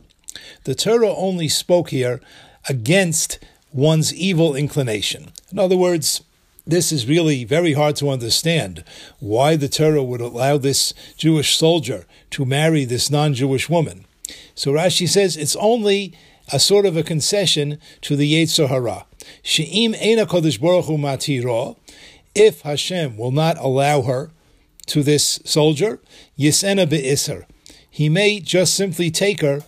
The 0.65 0.75
Torah 0.75 1.15
only 1.15 1.48
spoke 1.48 1.89
here 1.89 2.22
against 2.67 3.39
one's 3.72 4.13
evil 4.13 4.55
inclination. 4.55 5.31
In 5.50 5.57
other 5.57 5.77
words, 5.77 6.22
this 6.67 6.91
is 6.91 7.07
really 7.07 7.46
very 7.46 7.74
hard 7.74 7.96
to 7.96 8.10
understand 8.10 8.84
why 9.19 9.55
the 9.55 9.69
Torah 9.69 10.03
would 10.03 10.19
allow 10.19 10.57
this 10.57 10.93
Jewish 11.15 11.55
soldier 11.55 12.05
to 12.31 12.46
marry 12.46 12.84
this 12.84 13.10
non 13.10 13.34
Jewish 13.34 13.69
woman. 13.69 14.05
So 14.53 14.74
Rashi 14.74 15.07
says 15.07 15.38
it's 15.38 15.55
only 15.55 16.13
a 16.51 16.59
sort 16.59 16.85
of 16.85 16.95
a 16.95 17.03
concession 17.03 17.79
to 18.01 18.15
the 18.15 18.33
Yetzer 18.33 18.67
Hara. 18.67 19.05
She'im 19.43 19.93
Eina 19.93 20.25
Kodesh 20.25 20.59
Baruch 20.59 20.85
Hu 20.85 20.97
Matiro, 20.97 21.77
if 22.35 22.61
Hashem 22.61 23.17
will 23.17 23.31
not 23.31 23.57
allow 23.57 24.03
her 24.03 24.31
to 24.87 25.03
this 25.03 25.39
soldier, 25.43 25.99
Yisena 26.37 26.89
Be'isr, 26.89 27.45
he 27.89 28.09
may 28.09 28.39
just 28.39 28.75
simply 28.75 29.11
take 29.11 29.41
her 29.41 29.63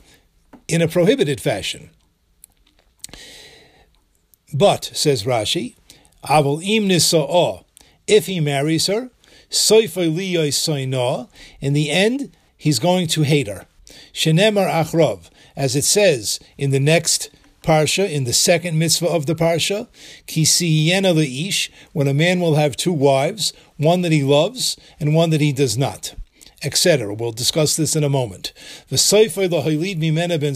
in 0.68 0.82
a 0.82 0.88
prohibited 0.88 1.42
fashion. 1.42 1.90
But, 4.54 4.92
says 4.94 5.24
Rashi, 5.24 5.76
Avol 6.24 6.64
im 6.64 6.88
nisa'ah, 6.88 7.64
if 8.08 8.28
he 8.28 8.40
marries 8.40 8.88
her, 8.88 9.10
in 11.62 11.74
the 11.74 11.90
end, 11.90 12.38
he's 12.56 12.80
going 12.80 13.08
to 13.08 13.22
hate 13.24 13.48
her. 13.48 13.66
Shenemar 14.14 14.70
achrov, 14.70 15.30
as 15.60 15.76
it 15.76 15.84
says 15.84 16.40
in 16.58 16.72
the 16.72 16.80
next 16.80 17.30
parsha, 17.62 18.10
in 18.10 18.24
the 18.24 18.32
second 18.32 18.80
mitzvah 18.80 19.10
of 19.10 19.26
the 19.26 19.36
parsha, 19.36 19.90
kisiyena 20.26 21.14
leish, 21.14 21.70
when 21.92 22.08
a 22.08 22.14
man 22.14 22.40
will 22.40 22.56
have 22.56 22.78
two 22.78 22.94
wives, 22.94 23.52
one 23.76 24.02
that 24.02 24.14
he 24.14 24.24
loves 24.24 24.78
and 25.02 25.14
one 25.14 25.32
that 25.32 25.42
he 25.42 25.52
does 25.52 25.78
not, 25.78 26.16
etc. 26.64 27.14
We'll 27.14 27.34
discuss 27.34 27.76
this 27.76 27.96
in 27.98 28.06
a 28.06 28.10
moment. 28.10 28.54
Mimena 28.90 30.40
ben 30.40 30.56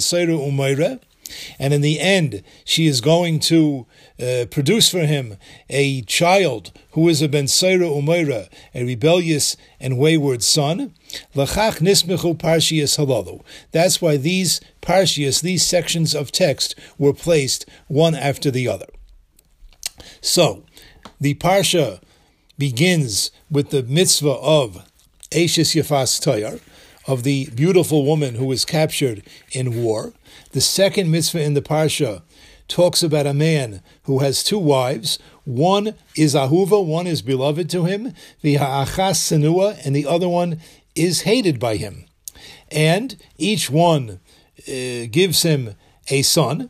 and 1.59 1.73
in 1.73 1.81
the 1.81 1.99
end, 1.99 2.43
she 2.65 2.87
is 2.87 3.01
going 3.01 3.39
to 3.41 3.85
uh, 4.21 4.45
produce 4.51 4.89
for 4.89 5.05
him 5.05 5.37
a 5.69 6.01
child 6.03 6.71
who 6.91 7.09
is 7.09 7.21
a 7.21 7.27
ben 7.27 7.45
Saira 7.45 7.89
Umayra, 7.95 8.49
a 8.73 8.83
rebellious 8.83 9.57
and 9.79 9.97
wayward 9.97 10.43
son. 10.43 10.93
Halalu. 12.97 13.41
That's 13.71 14.01
why 14.01 14.17
these 14.17 14.61
parshias, 14.81 15.41
these 15.41 15.65
sections 15.65 16.15
of 16.15 16.31
text, 16.31 16.75
were 16.97 17.13
placed 17.13 17.65
one 17.87 18.15
after 18.15 18.51
the 18.51 18.67
other. 18.67 18.87
So, 20.21 20.63
the 21.19 21.35
parsha 21.35 22.01
begins 22.57 23.31
with 23.49 23.69
the 23.69 23.83
mitzvah 23.83 24.31
of 24.31 24.89
Ashes 25.31 25.73
Yafas 25.73 26.21
Toyar, 26.21 26.59
of 27.07 27.23
the 27.23 27.49
beautiful 27.53 28.05
woman 28.05 28.35
who 28.35 28.45
was 28.45 28.65
captured 28.65 29.23
in 29.51 29.83
war. 29.83 30.13
The 30.53 30.61
second 30.61 31.09
mitzvah 31.09 31.41
in 31.41 31.55
the 31.55 31.63
parsha 31.63 32.21
talks 32.67 33.01
about 33.01 33.25
a 33.25 33.33
man 33.33 33.81
who 34.03 34.19
has 34.19 34.43
two 34.43 34.59
wives. 34.59 35.17
One 35.45 35.95
is 36.15 36.35
ahuva, 36.35 36.85
one 36.85 37.07
is 37.07 37.23
beloved 37.23 37.71
to 37.71 37.85
him, 37.85 38.13
the 38.41 38.57
v'ha'achas 38.57 39.17
senua, 39.17 39.83
and 39.83 39.95
the 39.95 40.05
other 40.05 40.29
one 40.29 40.59
is 40.93 41.21
hated 41.21 41.59
by 41.59 41.77
him. 41.77 42.05
And 42.69 43.17
each 43.39 43.71
one 43.71 44.19
uh, 44.67 45.07
gives 45.09 45.41
him 45.41 45.73
a 46.09 46.21
son, 46.21 46.69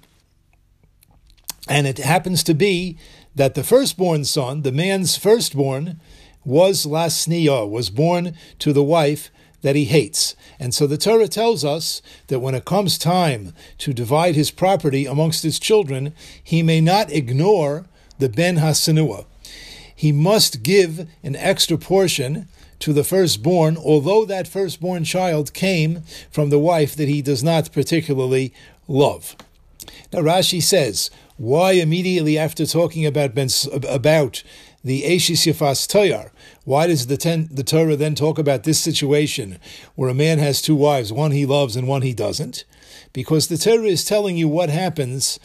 and 1.68 1.86
it 1.86 1.98
happens 1.98 2.42
to 2.44 2.54
be 2.54 2.98
that 3.36 3.54
the 3.54 3.66
firstborn 3.66 4.24
son, 4.24 4.62
the 4.62 4.72
man's 4.72 5.18
firstborn, 5.18 6.00
was 6.46 6.86
lasniya, 6.86 7.70
was 7.70 7.90
born 7.90 8.38
to 8.60 8.72
the 8.72 8.84
wife 8.84 9.30
that 9.63 9.75
he 9.75 9.86
hates. 9.86 10.36
And 10.60 10.74
so 10.74 10.86
the 10.86 10.98
Torah 10.98 11.27
tells 11.27 11.65
us 11.65 12.01
that 12.27 12.39
when 12.39 12.53
it 12.53 12.65
comes 12.65 12.98
time 12.98 13.53
to 13.79 13.93
divide 13.93 14.36
his 14.36 14.51
property 14.51 15.05
amongst 15.05 15.43
his 15.43 15.58
children, 15.58 16.13
he 16.41 16.62
may 16.62 16.79
not 16.79 17.12
ignore 17.12 17.86
the 18.20 18.29
ben 18.29 18.58
hasanua. 18.58 19.25
He 19.96 20.12
must 20.12 20.63
give 20.63 21.08
an 21.24 21.36
extra 21.36 21.77
portion 21.77 22.48
to 22.79 22.93
the 22.93 23.03
firstborn, 23.03 23.77
although 23.77 24.25
that 24.25 24.48
firstborn 24.48 25.05
child 25.05 25.53
came 25.53 26.03
from 26.29 26.50
the 26.50 26.60
wife 26.60 26.96
that 26.96 27.08
he 27.08 27.22
does 27.22 27.43
not 27.43 27.72
particularly 27.72 28.53
love. 28.88 29.36
Now 30.12 30.20
Rashi 30.20 30.62
says, 30.62 31.10
why 31.38 31.72
immediately 31.74 32.38
after 32.38 32.65
talking 32.65 33.05
about 33.05 33.34
ben, 33.34 33.50
about 33.88 34.43
the 34.84 35.03
Eshis 35.03 35.48
Yafas 35.48 35.88
Toyar, 35.88 36.32
why 36.63 36.88
does 36.88 37.08
the, 37.08 37.17
ten, 37.17 37.50
the 37.51 37.63
Torah 37.63 37.96
then 37.96 38.15
talk 38.15 38.38
about 38.39 38.63
this 38.63 38.79
situation 38.79 39.60
where 39.96 40.10
a 40.10 40.13
man 40.13 40.39
has 40.39 40.62
two 40.62 40.75
wives, 40.75 41.12
one 41.12 41.32
he 41.32 41.46
loves 41.46 41.75
and 41.75 41.88
one 41.88 42.01
he 42.01 42.13
doesn't? 42.13 42.63
Because 43.12 43.48
the 43.48 43.58
Torah 43.58 43.84
is 43.84 44.05
telling 44.05 44.38
you 44.38 44.48
what 44.48 44.70
happens, 44.70 45.39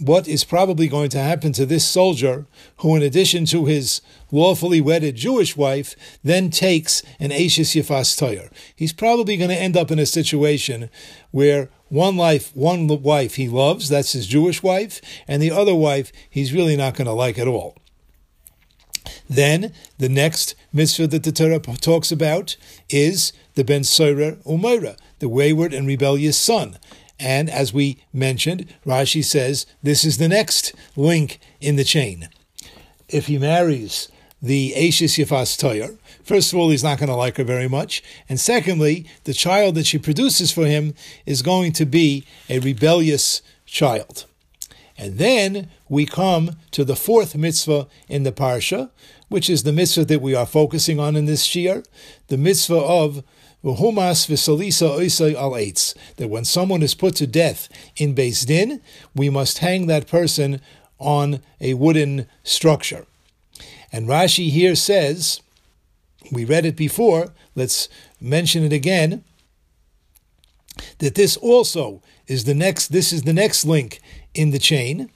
what 0.00 0.28
is 0.28 0.44
probably 0.44 0.88
going 0.88 1.08
to 1.10 1.18
happen 1.18 1.52
to 1.52 1.64
this 1.64 1.86
soldier 1.86 2.46
who, 2.78 2.96
in 2.96 3.02
addition 3.02 3.44
to 3.46 3.66
his 3.66 4.00
lawfully 4.30 4.80
wedded 4.80 5.16
Jewish 5.16 5.56
wife, 5.56 5.94
then 6.22 6.50
takes 6.50 7.02
an 7.20 7.32
Ashes 7.32 7.70
Yafas 7.70 8.18
Toyer. 8.18 8.50
He's 8.74 8.92
probably 8.92 9.36
going 9.36 9.50
to 9.50 9.56
end 9.56 9.76
up 9.76 9.90
in 9.90 9.98
a 9.98 10.06
situation 10.06 10.90
where 11.30 11.70
one 11.88 12.16
life, 12.16 12.54
one 12.54 12.88
wife 13.02 13.36
he 13.36 13.48
loves, 13.48 13.88
that's 13.88 14.12
his 14.12 14.26
Jewish 14.26 14.62
wife, 14.62 15.00
and 15.28 15.40
the 15.40 15.52
other 15.52 15.74
wife 15.74 16.10
he's 16.28 16.52
really 16.52 16.76
not 16.76 16.94
going 16.94 17.06
to 17.06 17.12
like 17.12 17.38
at 17.38 17.48
all. 17.48 17.76
Then 19.28 19.72
the 19.98 20.08
next 20.08 20.54
mitzvah 20.72 21.06
that 21.08 21.22
the 21.22 21.32
Torah 21.32 21.60
talks 21.60 22.12
about 22.12 22.56
is 22.88 23.32
the 23.54 23.64
Ben 23.64 23.84
Sorer 23.84 24.38
Umayra, 24.44 24.96
the 25.18 25.28
wayward 25.28 25.72
and 25.72 25.86
rebellious 25.86 26.38
son. 26.38 26.78
And 27.18 27.48
as 27.48 27.72
we 27.72 28.02
mentioned, 28.12 28.74
Rashi 28.84 29.24
says 29.24 29.66
this 29.82 30.04
is 30.04 30.18
the 30.18 30.28
next 30.28 30.74
link 30.96 31.38
in 31.60 31.76
the 31.76 31.84
chain. 31.84 32.28
If 33.08 33.26
he 33.26 33.38
marries 33.38 34.08
the 34.42 34.74
Ashes 34.74 35.14
Yafas 35.14 35.56
Toyer, 35.56 35.98
first 36.22 36.52
of 36.52 36.58
all, 36.58 36.70
he's 36.70 36.84
not 36.84 36.98
going 36.98 37.08
to 37.08 37.14
like 37.14 37.38
her 37.38 37.44
very 37.44 37.68
much. 37.68 38.02
And 38.28 38.38
secondly, 38.38 39.06
the 39.24 39.32
child 39.32 39.76
that 39.76 39.86
she 39.86 39.98
produces 39.98 40.52
for 40.52 40.66
him 40.66 40.94
is 41.24 41.40
going 41.42 41.72
to 41.72 41.86
be 41.86 42.26
a 42.50 42.58
rebellious 42.58 43.40
child. 43.64 44.26
And 44.98 45.18
then 45.18 45.70
we 45.88 46.06
come 46.06 46.56
to 46.72 46.84
the 46.84 46.96
fourth 46.96 47.36
mitzvah 47.36 47.86
in 48.08 48.22
the 48.22 48.32
parsha, 48.32 48.90
which 49.28 49.48
is 49.48 49.62
the 49.62 49.72
mitzvah 49.72 50.04
that 50.04 50.22
we 50.22 50.34
are 50.34 50.46
focusing 50.46 50.98
on 50.98 51.16
in 51.16 51.26
this 51.26 51.46
shiur, 51.46 51.84
the 52.28 52.36
mitzvah 52.36 52.76
of 52.76 53.22
V'humas 53.64 54.28
v'salisa 54.28 54.98
oisai 54.98 55.34
al 55.34 55.52
eitz, 55.52 55.96
that 56.16 56.28
when 56.28 56.44
someone 56.44 56.82
is 56.82 56.94
put 56.94 57.16
to 57.16 57.26
death 57.26 57.68
in 57.96 58.14
Beis 58.14 58.46
Din, 58.46 58.80
we 59.14 59.28
must 59.28 59.58
hang 59.58 59.86
that 59.86 60.06
person 60.06 60.60
on 60.98 61.40
a 61.60 61.74
wooden 61.74 62.26
structure. 62.44 63.06
And 63.92 64.06
Rashi 64.06 64.50
here 64.50 64.74
says, 64.74 65.40
we 66.30 66.44
read 66.44 66.66
it 66.66 66.76
before, 66.76 67.32
let's 67.54 67.88
mention 68.20 68.62
it 68.62 68.72
again, 68.72 69.24
that 70.98 71.14
this 71.14 71.36
also 71.36 72.02
is 72.26 72.44
the 72.44 72.54
next 72.54 72.88
this 72.88 73.12
is 73.12 73.22
the 73.22 73.32
next 73.32 73.64
link 73.64 74.00
in 74.34 74.50
the 74.50 74.58
chain 74.58 75.10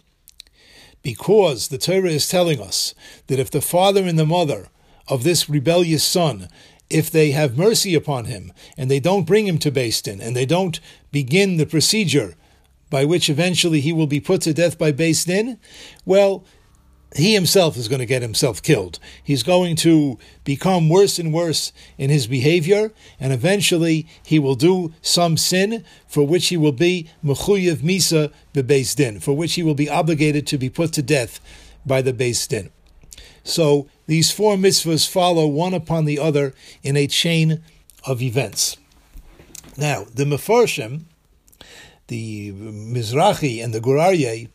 because 1.02 1.68
the 1.68 1.78
Torah 1.78 2.10
is 2.10 2.28
telling 2.28 2.60
us 2.60 2.94
that 3.26 3.38
if 3.38 3.50
the 3.50 3.60
father 3.60 4.04
and 4.04 4.18
the 4.18 4.26
mother 4.26 4.68
of 5.08 5.24
this 5.24 5.48
rebellious 5.48 6.04
son, 6.04 6.48
if 6.88 7.10
they 7.10 7.30
have 7.30 7.56
mercy 7.56 7.94
upon 7.94 8.26
him 8.26 8.52
and 8.76 8.90
they 8.90 9.00
don't 9.00 9.26
bring 9.26 9.46
him 9.46 9.58
to 9.58 9.70
Din 9.70 10.20
and 10.20 10.36
they 10.36 10.46
don't 10.46 10.80
begin 11.12 11.56
the 11.56 11.66
procedure 11.66 12.34
by 12.90 13.04
which 13.04 13.30
eventually 13.30 13.80
he 13.80 13.92
will 13.92 14.08
be 14.08 14.20
put 14.20 14.42
to 14.42 14.52
death 14.52 14.76
by 14.76 14.90
Din, 14.90 15.58
well, 16.04 16.44
he 17.16 17.34
himself 17.34 17.76
is 17.76 17.88
going 17.88 17.98
to 17.98 18.06
get 18.06 18.22
himself 18.22 18.62
killed. 18.62 18.98
He's 19.22 19.42
going 19.42 19.76
to 19.76 20.18
become 20.44 20.88
worse 20.88 21.18
and 21.18 21.32
worse 21.32 21.72
in 21.98 22.08
his 22.08 22.26
behavior, 22.26 22.92
and 23.18 23.32
eventually 23.32 24.06
he 24.24 24.38
will 24.38 24.54
do 24.54 24.92
some 25.02 25.36
sin 25.36 25.84
for 26.06 26.26
which 26.26 26.48
he 26.48 26.56
will 26.56 26.72
be 26.72 27.10
mechuyev 27.24 27.78
misa 27.78 28.32
bebeis 28.54 28.94
din, 28.94 29.18
for 29.18 29.36
which 29.36 29.54
he 29.54 29.62
will 29.62 29.74
be 29.74 29.90
obligated 29.90 30.46
to 30.46 30.58
be 30.58 30.70
put 30.70 30.92
to 30.92 31.02
death 31.02 31.40
by 31.84 32.00
the 32.00 32.12
beis 32.12 32.46
din. 32.46 32.70
So 33.42 33.88
these 34.06 34.30
four 34.30 34.56
mitzvahs 34.56 35.08
follow 35.08 35.46
one 35.46 35.74
upon 35.74 36.04
the 36.04 36.18
other 36.18 36.54
in 36.82 36.96
a 36.96 37.06
chain 37.06 37.62
of 38.06 38.22
events. 38.22 38.76
Now 39.76 40.04
the 40.14 40.24
mefarshim, 40.24 41.02
the 42.06 42.52
Mizrahi 42.52 43.62
and 43.62 43.72
the 43.72 43.80
Gur 43.80 43.96
Aryeh, 43.96 44.48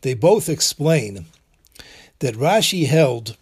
they 0.00 0.14
both 0.14 0.48
explain 0.48 1.26
that 2.20 2.34
Rashi 2.34 2.86
held 2.86 3.36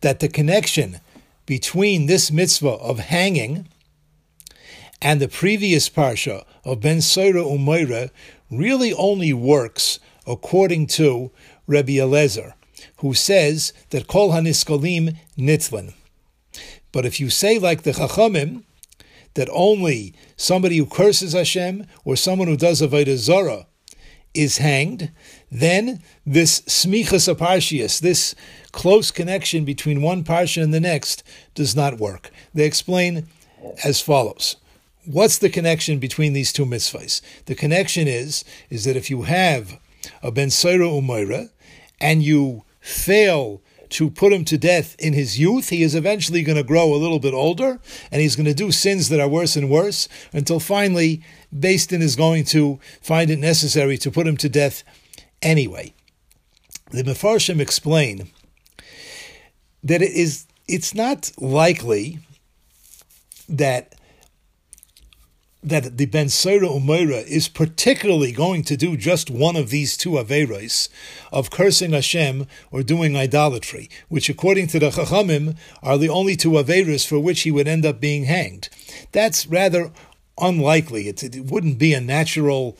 that 0.00 0.20
the 0.20 0.28
connection 0.28 1.00
between 1.44 2.06
this 2.06 2.30
mitzvah 2.30 2.68
of 2.68 2.98
hanging 2.98 3.68
and 5.00 5.20
the 5.20 5.28
previous 5.28 5.88
parsha 5.88 6.44
of 6.64 6.80
Ben 6.80 7.00
Sora 7.00 7.44
Umayra 7.44 8.10
really 8.50 8.92
only 8.94 9.32
works 9.32 9.98
according 10.26 10.86
to 10.86 11.30
Rabbi 11.66 11.98
Eliezer, 11.98 12.54
who 12.98 13.14
says 13.14 13.72
that 13.90 14.06
Kol 14.06 14.30
Haniskalim 14.30 15.16
Nitlin. 15.36 15.94
But 16.92 17.04
if 17.04 17.20
you 17.20 17.30
say 17.30 17.58
like 17.58 17.82
the 17.82 17.92
Chachamim, 17.92 18.62
that 19.34 19.48
only 19.52 20.14
somebody 20.36 20.78
who 20.78 20.86
curses 20.86 21.34
Hashem 21.34 21.86
or 22.04 22.16
someone 22.16 22.48
who 22.48 22.56
does 22.56 22.80
Avodah 22.80 23.16
Zorah 23.16 23.66
is 24.36 24.58
hanged, 24.58 25.10
then 25.50 26.02
this 26.24 26.60
smichas 26.62 27.32
aparshias, 27.32 28.00
this 28.00 28.34
close 28.72 29.10
connection 29.10 29.64
between 29.64 30.02
one 30.02 30.24
parsha 30.24 30.62
and 30.62 30.74
the 30.74 30.80
next, 30.80 31.22
does 31.54 31.74
not 31.74 31.98
work. 31.98 32.30
They 32.54 32.66
explain 32.66 33.26
as 33.84 34.00
follows. 34.00 34.56
What's 35.04 35.38
the 35.38 35.50
connection 35.50 35.98
between 35.98 36.32
these 36.32 36.52
two 36.52 36.66
mitzvahs? 36.66 37.20
The 37.46 37.54
connection 37.54 38.08
is, 38.08 38.44
is 38.70 38.84
that 38.84 38.96
if 38.96 39.08
you 39.08 39.22
have 39.22 39.78
a 40.22 40.30
Ben 40.30 40.48
Saira 40.48 40.92
Umayra 40.92 41.50
and 42.00 42.22
you 42.22 42.64
fail 42.80 43.62
to 43.96 44.10
put 44.10 44.30
him 44.30 44.44
to 44.44 44.58
death 44.58 44.94
in 44.98 45.14
his 45.14 45.38
youth, 45.38 45.70
he 45.70 45.82
is 45.82 45.94
eventually 45.94 46.42
going 46.42 46.58
to 46.58 46.62
grow 46.62 46.92
a 46.92 47.00
little 47.00 47.18
bit 47.18 47.32
older 47.32 47.80
and 48.12 48.20
he's 48.20 48.36
going 48.36 48.44
to 48.44 48.52
do 48.52 48.70
sins 48.70 49.08
that 49.08 49.20
are 49.20 49.28
worse 49.28 49.56
and 49.56 49.70
worse 49.70 50.06
until 50.34 50.60
finally 50.60 51.22
Beis 51.54 51.88
Din 51.88 52.02
is 52.02 52.14
going 52.14 52.44
to 52.44 52.78
find 53.00 53.30
it 53.30 53.38
necessary 53.38 53.96
to 53.96 54.10
put 54.10 54.26
him 54.26 54.36
to 54.36 54.50
death 54.50 54.84
anyway. 55.40 55.94
The 56.90 57.04
Mefarshim 57.04 57.58
explain 57.58 58.28
that 59.82 60.02
it 60.02 60.12
is 60.12 60.46
it's 60.68 60.94
not 60.94 61.32
likely 61.38 62.18
that 63.48 63.94
that 65.62 65.96
the 65.96 66.06
Ben 66.06 66.28
Sira 66.28 66.68
Umayra 66.68 67.18
is 67.18 67.48
particularly 67.48 68.30
going 68.30 68.62
to 68.64 68.76
do 68.76 68.96
just 68.96 69.30
one 69.30 69.56
of 69.56 69.70
these 69.70 69.96
two 69.96 70.10
Averos 70.10 70.88
of 71.32 71.50
cursing 71.50 71.92
Hashem 71.92 72.46
or 72.70 72.82
doing 72.82 73.16
idolatry, 73.16 73.90
which 74.08 74.28
according 74.28 74.68
to 74.68 74.78
the 74.78 74.90
Chachamim 74.90 75.56
are 75.82 75.98
the 75.98 76.08
only 76.08 76.36
two 76.36 76.50
Averos 76.52 77.06
for 77.06 77.18
which 77.18 77.42
he 77.42 77.50
would 77.50 77.66
end 77.66 77.84
up 77.84 78.00
being 78.00 78.24
hanged. 78.24 78.68
That's 79.12 79.46
rather 79.46 79.90
unlikely. 80.38 81.08
It, 81.08 81.22
it 81.22 81.46
wouldn't 81.46 81.78
be 81.78 81.94
a 81.94 82.00
natural 82.00 82.76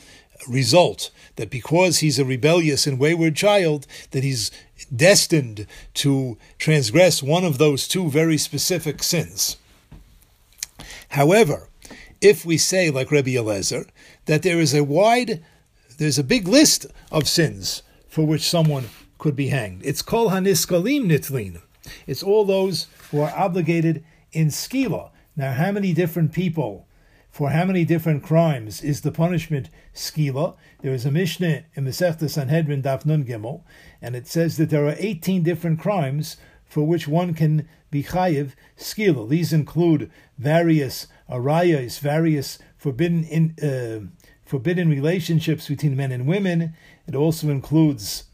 result 0.49 1.11
that 1.37 1.51
because 1.51 1.99
he's 1.99 2.19
a 2.19 2.25
rebellious 2.25 2.87
and 2.87 2.99
wayward 2.99 3.37
child, 3.37 3.87
that 4.11 4.23
he's 4.23 4.51
destined 4.95 5.67
to 5.95 6.37
transgress 6.59 7.23
one 7.23 7.45
of 7.45 7.59
those 7.59 7.89
two 7.89 8.11
very 8.11 8.39
specific 8.39 9.03
sins. 9.03 9.57
However, 11.11 11.69
if 12.27 12.45
we 12.45 12.59
say, 12.59 12.91
like 12.91 13.12
Rabbi 13.12 13.37
Eliezer, 13.37 13.87
that 14.25 14.43
there 14.43 14.59
is 14.59 14.75
a 14.75 14.83
wide, 14.83 15.45
there's 15.97 16.19
a 16.19 16.25
big 16.25 16.49
list 16.49 16.87
of 17.12 17.29
sins 17.29 17.85
for 18.09 18.27
which 18.27 18.43
someone 18.43 18.89
could 19.19 19.37
be 19.37 19.49
hanged. 19.49 19.81
It's 19.85 20.03
kol 20.03 20.31
haniskalim 20.31 21.07
nitlin. 21.07 21.62
It's 22.05 22.25
all 22.25 22.45
those 22.45 22.89
who 23.11 23.21
are 23.21 23.33
obligated 23.37 24.05
in 24.33 24.49
skila. 24.49 25.11
Now, 25.37 25.53
how 25.53 25.71
many 25.71 25.93
different 25.93 26.33
people 26.33 26.89
for 27.31 27.51
how 27.51 27.65
many 27.65 27.85
different 27.85 28.25
crimes 28.25 28.83
is 28.83 29.03
the 29.03 29.12
punishment 29.12 29.71
skila? 29.95 30.57
There 30.83 30.93
is 30.95 31.07
a 31.07 31.12
Mishnah 31.12 31.65
in 31.75 31.85
Masechta 31.85 32.29
Sanhedrin 32.29 32.83
Daf 32.83 33.07
Nun 33.07 33.25
Gimel, 33.25 33.62
and 34.03 34.17
it 34.17 34.27
says 34.27 34.57
that 34.57 34.71
there 34.71 34.87
are 34.87 34.97
18 34.99 35.45
different 35.45 35.79
crimes 35.79 36.39
for 36.65 36.83
which 36.83 37.07
one 37.07 37.35
can 37.35 37.69
be 37.93 38.03
chayiv 38.03 38.55
skila. 38.77 39.29
These 39.29 39.53
include 39.53 40.11
various 40.39 41.07
arayas, 41.31 41.99
various 41.99 42.59
forbidden 42.77 43.25
in, 43.25 43.55
uh, 43.62 44.07
forbidden 44.45 44.89
relationships 44.89 45.69
between 45.69 45.97
men 45.97 46.12
and 46.12 46.27
women. 46.27 46.75
It 47.07 47.15
also 47.15 47.49
includes 47.49 48.25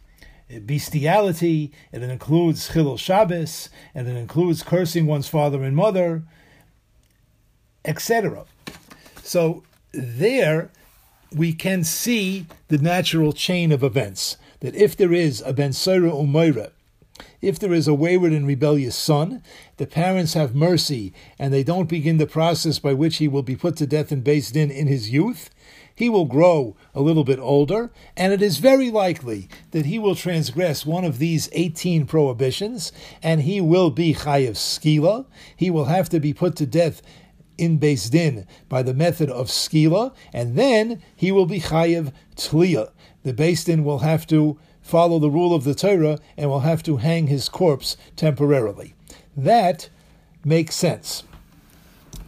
bestiality, 0.61 1.73
it 1.93 2.03
includes 2.03 2.71
chilul 2.71 2.99
Shabbos, 2.99 3.71
and 3.95 4.09
it 4.09 4.17
includes 4.17 4.63
cursing 4.63 5.07
one's 5.07 5.29
father 5.29 5.63
and 5.63 5.75
mother, 5.75 6.23
etc. 7.85 8.45
So 9.23 9.63
there 9.93 10.71
we 11.35 11.53
can 11.53 11.85
see 11.85 12.47
the 12.69 12.79
natural 12.79 13.33
chain 13.33 13.73
of 13.73 13.83
events. 13.83 14.37
That 14.61 14.75
if 14.75 14.97
there 14.97 15.13
is 15.13 15.43
a 15.45 15.53
Ben 15.53 15.73
Sira 15.73 16.15
Umayra, 16.15 16.71
if 17.43 17.59
there 17.59 17.75
is 17.75 17.89
a 17.89 17.95
wayward 17.95 18.33
and 18.33 18.47
rebellious 18.47 18.97
son, 18.97 19.43
the 19.77 19.87
parents 19.87 20.35
have 20.35 20.55
mercy 20.55 21.13
and 21.39 21.53
they 21.53 21.65
don't 21.65 21.89
begin 21.89 22.17
the 22.17 22.27
process 22.27 22.79
by 22.79 22.95
which 22.95 23.17
he 23.17 23.29
will 23.29 23.43
be 23.43 23.57
put 23.57 23.77
to 23.77 23.87
death 23.87 24.13
and 24.13 24.23
based 24.23 24.57
in 24.57 24.71
in 24.71 24.87
his 24.87 25.11
youth, 25.11 25.51
he 25.95 26.09
will 26.09 26.25
grow 26.25 26.77
a 26.95 27.03
little 27.03 27.25
bit 27.25 27.39
older, 27.39 27.91
and 28.17 28.33
it 28.33 28.41
is 28.41 28.57
very 28.59 28.91
likely 28.91 29.49
that 29.73 29.87
he 29.87 29.99
will 29.99 30.15
transgress 30.15 30.87
one 30.87 31.05
of 31.05 31.19
these 31.19 31.49
18 31.53 32.07
prohibitions, 32.07 32.93
and 33.23 33.43
he 33.43 33.61
will 33.61 33.91
be 33.91 34.15
chayiv 34.15 34.53
skila. 34.53 35.27
He 35.55 35.71
will 35.71 35.87
have 35.87 36.09
to 36.11 36.21
be 36.21 36.33
put 36.33 36.57
to 36.57 36.67
death 36.67 37.03
in 37.59 37.79
Beis 37.79 38.11
Din 38.11 38.47
by 38.69 38.83
the 38.83 38.95
method 38.95 39.29
of 39.29 39.49
skila, 39.49 40.15
and 40.33 40.57
then 40.57 41.03
he 41.15 41.31
will 41.31 41.47
be 41.47 41.61
chayiv 41.61 42.13
tliya. 42.37 42.91
The 43.23 43.35
Beis 43.35 43.65
Din 43.65 43.85
will 43.85 44.01
have 44.01 44.27
to 44.29 44.59
follow 44.93 45.19
the 45.19 45.31
rule 45.31 45.55
of 45.55 45.65
the 45.65 45.75
Torah 45.75 46.19
and 46.37 46.51
will 46.51 46.61
have 46.61 46.83
to 46.83 46.99
hang 46.99 47.27
his 47.27 47.49
corpse 47.49 47.97
temporarily. 48.15 48.93
That 49.35 49.89
makes 50.45 50.75
sense. 50.75 51.23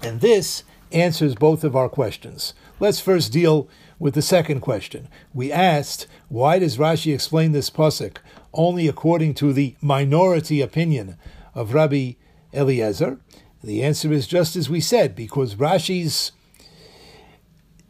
And 0.00 0.22
this 0.22 0.64
answers 0.90 1.35
both 1.35 1.62
of 1.62 1.77
our 1.77 1.90
questions. 1.90 2.55
Let's 2.81 3.00
first 3.00 3.31
deal 3.33 3.68
with 3.98 4.14
the 4.14 4.22
second 4.22 4.61
question. 4.62 5.09
We 5.35 5.53
asked, 5.53 6.07
why 6.31 6.59
does 6.59 6.79
Rashi 6.79 7.12
explain 7.12 7.53
this 7.53 7.68
pasuk 7.68 8.16
only 8.55 8.88
according 8.88 9.35
to 9.35 9.53
the 9.53 9.77
minority 9.83 10.62
opinion 10.62 11.18
of 11.55 11.74
Rabbi 11.74 12.12
Eliezer? 12.55 13.18
The 13.62 13.83
answer 13.83 14.11
is 14.11 14.27
just 14.27 14.57
as 14.57 14.70
we 14.70 14.81
said, 14.81 15.14
because 15.14 15.57
Rashi's 15.57 16.33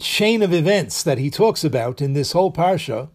chain 0.01 0.43
of 0.43 0.53
events 0.53 1.05
that 1.05 1.19
he 1.19 1.31
talks 1.31 1.63
about 1.63 2.03
in 2.03 2.13
this 2.13 2.33
whole 2.33 2.53
parsha, 2.53 3.11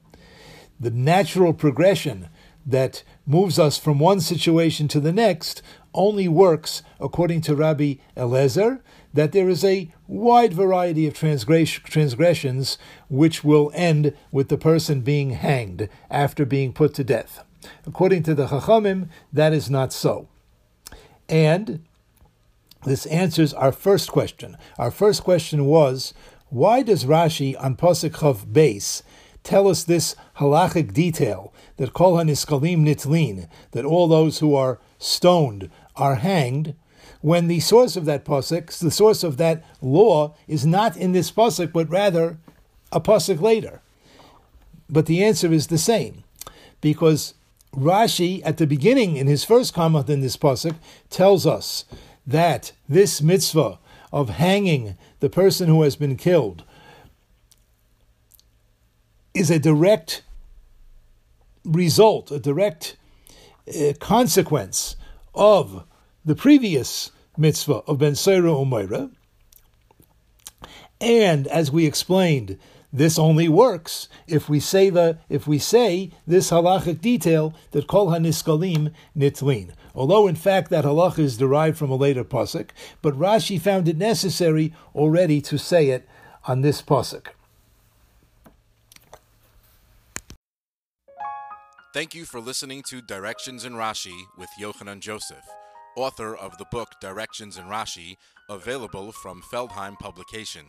the 0.80 0.92
natural 0.92 1.54
progression 1.54 2.30
that 2.66 3.04
moves 3.26 3.58
us 3.58 3.78
from 3.78 4.00
one 4.00 4.20
situation 4.20 4.88
to 4.88 5.00
the 5.00 5.12
next, 5.12 5.62
only 5.94 6.28
works 6.28 6.84
according 7.00 7.42
to 7.42 7.56
Rabbi 7.56 7.96
Eliezer, 8.16 8.82
that 9.14 9.32
there 9.32 9.50
is 9.50 9.64
a 9.64 9.92
wide 10.08 10.54
variety 10.54 11.08
of 11.08 11.14
transgressions 11.16 12.78
which 13.10 13.44
will 13.44 13.72
end 13.74 14.14
with 14.32 14.50
the 14.50 14.58
person 14.58 15.02
being 15.02 15.32
hanged 15.32 15.90
after 16.12 16.46
being 16.46 16.74
put 16.74 16.94
to 16.94 17.04
death. 17.04 17.44
According 17.86 18.24
to 18.24 18.36
the 18.36 18.48
Chachamim, 18.48 19.10
that 19.34 19.52
is 19.52 19.70
not 19.70 19.92
so. 19.92 20.28
And 21.28 21.84
this 22.86 23.06
answers 23.08 23.54
our 23.54 23.72
first 23.72 24.12
question. 24.12 24.58
Our 24.78 24.92
first 24.92 25.24
question 25.24 25.66
was, 25.66 26.14
why 26.50 26.82
does 26.82 27.06
Rashi 27.06 27.56
on 27.62 27.76
Pasuk 27.76 28.12
Chav 28.12 28.46
Beis 28.46 29.04
tell 29.44 29.68
us 29.68 29.84
this 29.84 30.16
halachic 30.38 30.94
detail 30.94 31.54
that 31.78 31.94
kol 31.94 32.16
haniskalim 32.16 32.80
nitlin, 32.84 33.48
that 33.72 33.86
all 33.86 34.08
those 34.08 34.40
who 34.40 34.56
are 34.56 34.80
stoned 34.98 35.70
are 35.96 36.16
hanged, 36.16 36.76
when 37.22 37.48
the 37.48 37.60
source 37.60 37.96
of 37.96 38.06
that 38.06 38.24
pasuk, 38.24 38.78
the 38.80 38.92
source 38.92 39.24
of 39.24 39.38
that 39.38 39.64
law, 39.82 40.34
is 40.48 40.66
not 40.66 40.96
in 40.96 41.12
this 41.12 41.32
pasuk, 41.32 41.74
but 41.74 41.90
rather 41.90 42.38
a 42.92 43.02
pasuk 43.02 43.42
later. 43.42 43.82
But 44.90 45.06
the 45.06 45.24
answer 45.24 45.52
is 45.52 45.68
the 45.68 45.78
same, 45.78 46.24
because 46.82 47.34
Rashi, 47.76 48.42
at 48.44 48.58
the 48.58 48.66
beginning, 48.66 49.18
in 49.18 49.28
his 49.28 49.44
first 49.44 49.74
comment 49.74 50.10
in 50.10 50.22
this 50.22 50.38
pasuk, 50.38 50.76
tells 51.10 51.46
us 51.46 51.86
that 52.26 52.72
this 52.88 53.22
mitzvah 53.22 53.80
of 54.12 54.30
hanging 54.30 54.96
the 55.20 55.30
person 55.30 55.68
who 55.68 55.84
has 55.84 55.96
been 55.96 56.16
killed 56.16 56.64
is 59.40 59.50
a 59.50 59.58
direct 59.58 60.22
result, 61.64 62.30
a 62.30 62.40
direct 62.40 62.98
uh, 63.70 63.94
consequence 63.98 64.98
of 65.34 65.86
the 66.26 66.36
previous 66.36 67.12
mitzvah 67.38 67.82
of 67.88 68.00
Ben 68.00 68.14
Seira 68.14 68.54
Umayra. 68.54 69.10
And 71.00 71.48
as 71.48 71.72
we 71.72 71.86
explained, 71.86 72.60
this 72.92 73.18
only 73.18 73.48
works 73.48 74.10
if 74.28 74.50
we 74.50 74.60
say 74.60 74.90
the 74.90 75.20
if 75.30 75.48
we 75.48 75.58
say 75.58 76.12
this 76.28 76.52
halachic 76.52 77.00
detail 77.00 77.54
that 77.72 77.88
kol 77.88 78.08
haniskalim 78.08 78.92
nitlin. 79.16 79.72
Although 79.96 80.28
in 80.28 80.36
fact 80.36 80.70
that 80.72 80.84
halacha 80.84 81.20
is 81.20 81.38
derived 81.38 81.78
from 81.78 81.92
a 81.92 81.96
later 81.96 82.26
pasuk, 82.26 82.72
but 83.02 83.14
Rashi 83.18 83.62
found 83.62 83.88
it 83.88 83.98
necessary 83.98 84.74
already 84.94 85.40
to 85.42 85.58
say 85.58 85.90
it 85.90 86.10
on 86.46 86.60
this 86.60 86.82
pasuk. 86.82 87.28
Thank 91.94 92.14
you 92.14 92.26
for 92.26 92.40
listening 92.40 92.84
to 92.90 93.02
Directions 93.02 93.66
in 93.66 93.74
Rashi 93.74 94.26
with 94.38 94.50
Yochanan 94.62 95.00
Joseph 95.00 95.46
author 96.00 96.36
of 96.36 96.58
the 96.58 96.66
book 96.72 96.90
Directions 97.02 97.58
in 97.58 97.66
Rashi, 97.66 98.16
available 98.50 99.12
from 99.12 99.42
Feldheim 99.42 99.98
Publications. 100.00 100.66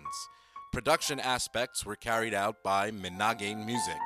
Production 0.72 1.20
aspects 1.20 1.84
were 1.84 1.96
carried 1.96 2.34
out 2.34 2.62
by 2.64 2.90
Minagain 2.90 3.64
Music. 3.64 4.00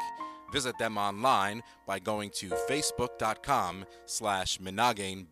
Visit 0.52 0.76
them 0.78 0.98
online 0.98 1.62
by 1.86 1.98
going 1.98 2.30
to 2.36 2.50
facebook.com 2.68 3.86
slash 4.06 4.58
Minagain 4.58 5.28